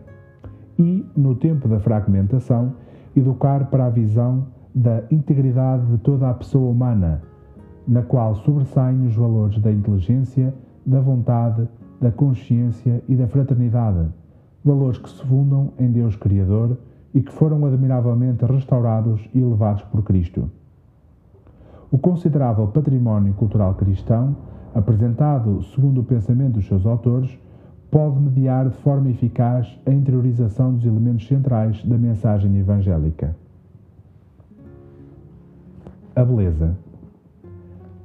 [0.77, 2.73] e, no tempo da fragmentação,
[3.15, 7.23] educar para a visão da integridade de toda a pessoa humana,
[7.87, 10.53] na qual sobressaem os valores da inteligência,
[10.85, 11.67] da vontade,
[11.99, 14.07] da consciência e da fraternidade
[14.67, 16.77] valores que se fundam em Deus Criador
[17.13, 20.49] e que foram admiravelmente restaurados e elevados por Cristo.
[21.91, 24.35] O considerável património cultural cristão,
[24.75, 27.37] apresentado segundo o pensamento dos seus autores,
[27.89, 33.35] pode mediar de forma eficaz a interiorização dos elementos centrais da mensagem evangélica.
[36.15, 36.75] A beleza.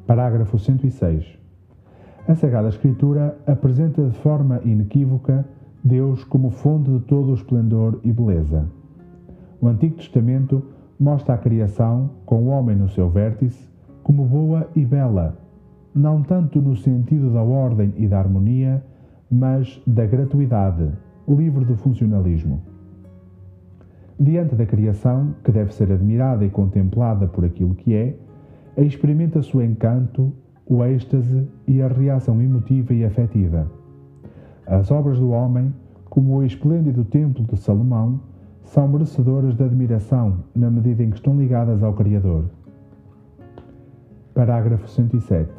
[0.07, 1.39] Parágrafo 106.
[2.29, 5.45] A Sagrada Escritura apresenta de forma inequívoca
[5.83, 8.65] Deus como fonte de todo o esplendor e beleza.
[9.63, 10.61] O Antigo Testamento
[10.99, 13.71] mostra a criação, com o homem no seu vértice,
[14.03, 15.39] como boa e bela,
[15.95, 18.83] não tanto no sentido da ordem e da harmonia,
[19.31, 20.91] mas da gratuidade,
[21.29, 22.61] livre do funcionalismo.
[24.19, 28.17] Diante da criação, que deve ser admirada e contemplada por aquilo que é,
[28.77, 30.33] experimenta-se o encanto,
[30.67, 33.71] o êxtase e a reação emotiva e afetiva.
[34.67, 35.73] As obras do homem,
[36.11, 38.32] como o esplêndido Templo de Salomão,
[38.73, 42.47] são merecedoras de admiração na medida em que estão ligadas ao Criador.
[44.33, 45.51] Parágrafo 107.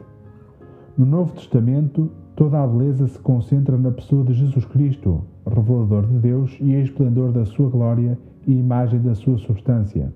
[0.98, 6.18] No Novo Testamento, toda a beleza se concentra na pessoa de Jesus Cristo, revelador de
[6.18, 10.12] Deus e esplendor da sua glória e imagem da sua substância.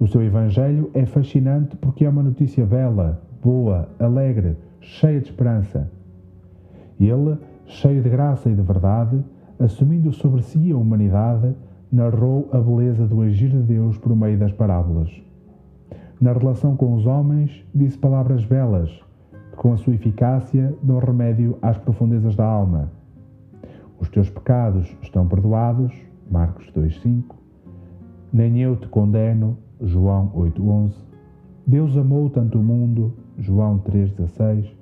[0.00, 5.88] O seu Evangelho é fascinante porque é uma notícia bela, boa, alegre, cheia de esperança.
[6.98, 9.24] Ele cheio de graça e de verdade,
[9.60, 11.54] assumindo sobre si a humanidade,
[11.90, 15.10] narrou a beleza do agir de Deus por meio das parábolas.
[16.20, 18.90] Na relação com os homens, disse palavras belas,
[19.50, 22.90] que com a sua eficácia dão remédio às profundezas da alma.
[24.00, 25.92] Os teus pecados estão perdoados,
[26.30, 27.34] Marcos 2,5.
[28.32, 30.92] Nem eu te condeno, João 8,11.
[31.66, 34.76] Deus amou tanto o mundo, João 3,16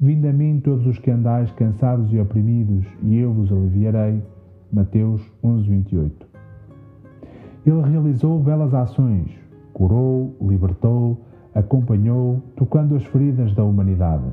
[0.00, 4.22] Vinde a mim todos os que andais cansados e oprimidos, e eu vos aliviarei.
[4.72, 6.27] Mateus 11, 28.
[7.66, 9.30] Ele realizou belas ações,
[9.72, 11.18] curou, libertou,
[11.54, 14.24] acompanhou, tocando as feridas da humanidade.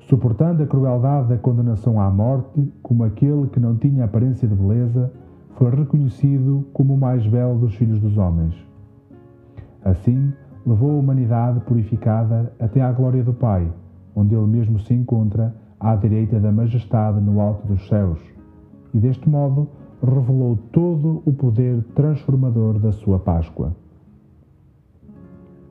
[0.00, 5.12] Suportando a crueldade da condenação à morte, como aquele que não tinha aparência de beleza,
[5.56, 8.54] foi reconhecido como o mais belo dos filhos dos homens.
[9.84, 10.32] Assim,
[10.66, 13.70] levou a humanidade purificada até à glória do Pai
[14.14, 18.18] onde ele mesmo se encontra à direita da majestade no alto dos céus,
[18.92, 19.68] e deste modo
[20.04, 23.74] revelou todo o poder transformador da sua Páscoa.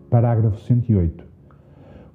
[0.09, 1.25] Parágrafo 108.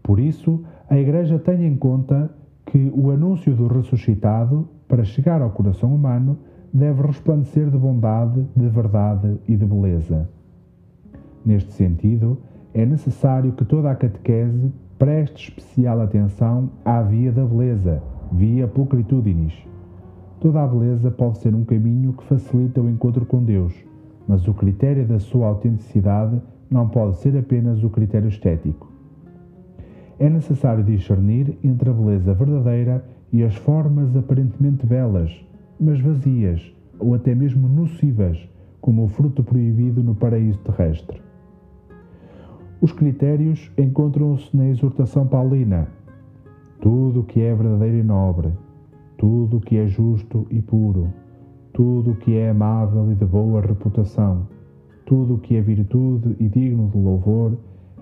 [0.03, 2.31] Por isso, a Igreja tem em conta
[2.67, 6.39] que o anúncio do ressuscitado, para chegar ao coração humano,
[6.73, 10.29] deve resplandecer de bondade, de verdade e de beleza.
[11.45, 12.39] Neste sentido,
[12.75, 18.03] é necessário que toda a catequese preste especial atenção à via da beleza,
[18.33, 19.55] via pulcritudinis.
[20.41, 23.75] Toda a beleza pode ser um caminho que facilita o encontro com Deus,
[24.29, 28.89] mas o critério da sua autenticidade não pode ser apenas o critério estético.
[30.17, 35.45] É necessário discernir entre a beleza verdadeira e as formas aparentemente belas,
[35.81, 38.39] mas vazias ou até mesmo nocivas,
[38.81, 41.21] como o fruto proibido no paraíso terrestre.
[42.81, 45.89] Os critérios encontram-se na exortação paulina.
[46.81, 48.53] Tudo o que é verdadeiro e nobre,
[49.19, 51.13] tudo o que é justo e puro,
[51.73, 54.47] tudo o que é amável e de boa reputação,
[55.05, 57.59] tudo o que é virtude e digno de louvor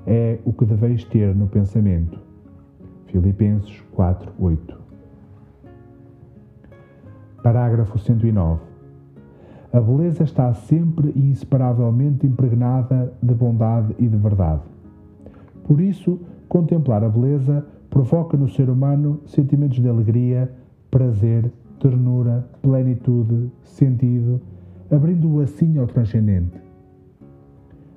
[0.07, 2.21] é o que deveis ter no pensamento.
[3.07, 4.79] Filipenses 4, 8.
[7.43, 8.61] Parágrafo 109.
[9.73, 14.63] A beleza está sempre e inseparavelmente impregnada de bondade e de verdade.
[15.65, 20.53] Por isso, contemplar a beleza provoca no ser humano sentimentos de alegria,
[20.97, 24.41] prazer, ternura, plenitude, sentido,
[24.91, 26.59] abrindo-o assim ao transcendente.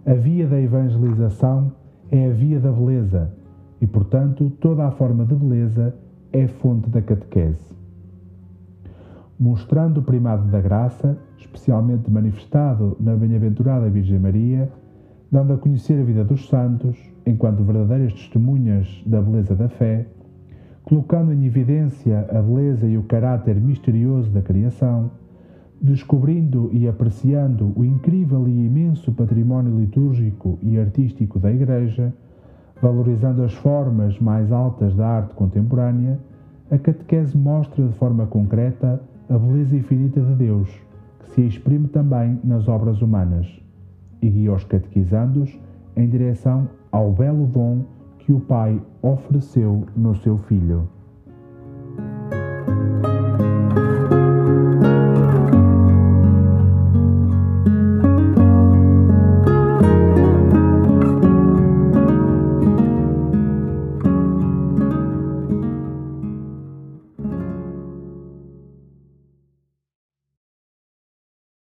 [0.06, 1.72] A via da evangelização
[2.12, 3.34] é a via da beleza
[3.80, 5.95] e, portanto, toda a forma de beleza
[6.34, 7.80] é fonte da catequese
[9.39, 14.70] mostrando o primado da graça, especialmente manifestado na bem-aventurada Virgem Maria,
[15.32, 20.06] dando a conhecer a vida dos santos, enquanto verdadeiras testemunhas da beleza da fé,
[20.90, 25.12] colocando em evidência a beleza e o caráter misterioso da criação,
[25.80, 32.12] descobrindo e apreciando o incrível e imenso património litúrgico e artístico da Igreja,
[32.82, 36.20] valorizando as formas mais altas da arte contemporânea,
[36.72, 40.70] a catequese mostra de forma concreta a beleza infinita de Deus,
[41.20, 43.46] que se exprime também nas obras humanas,
[44.24, 45.56] e guia os catequizandos
[45.96, 47.86] em direção ao belo dom
[48.30, 50.88] que o Pai ofereceu no seu Filho.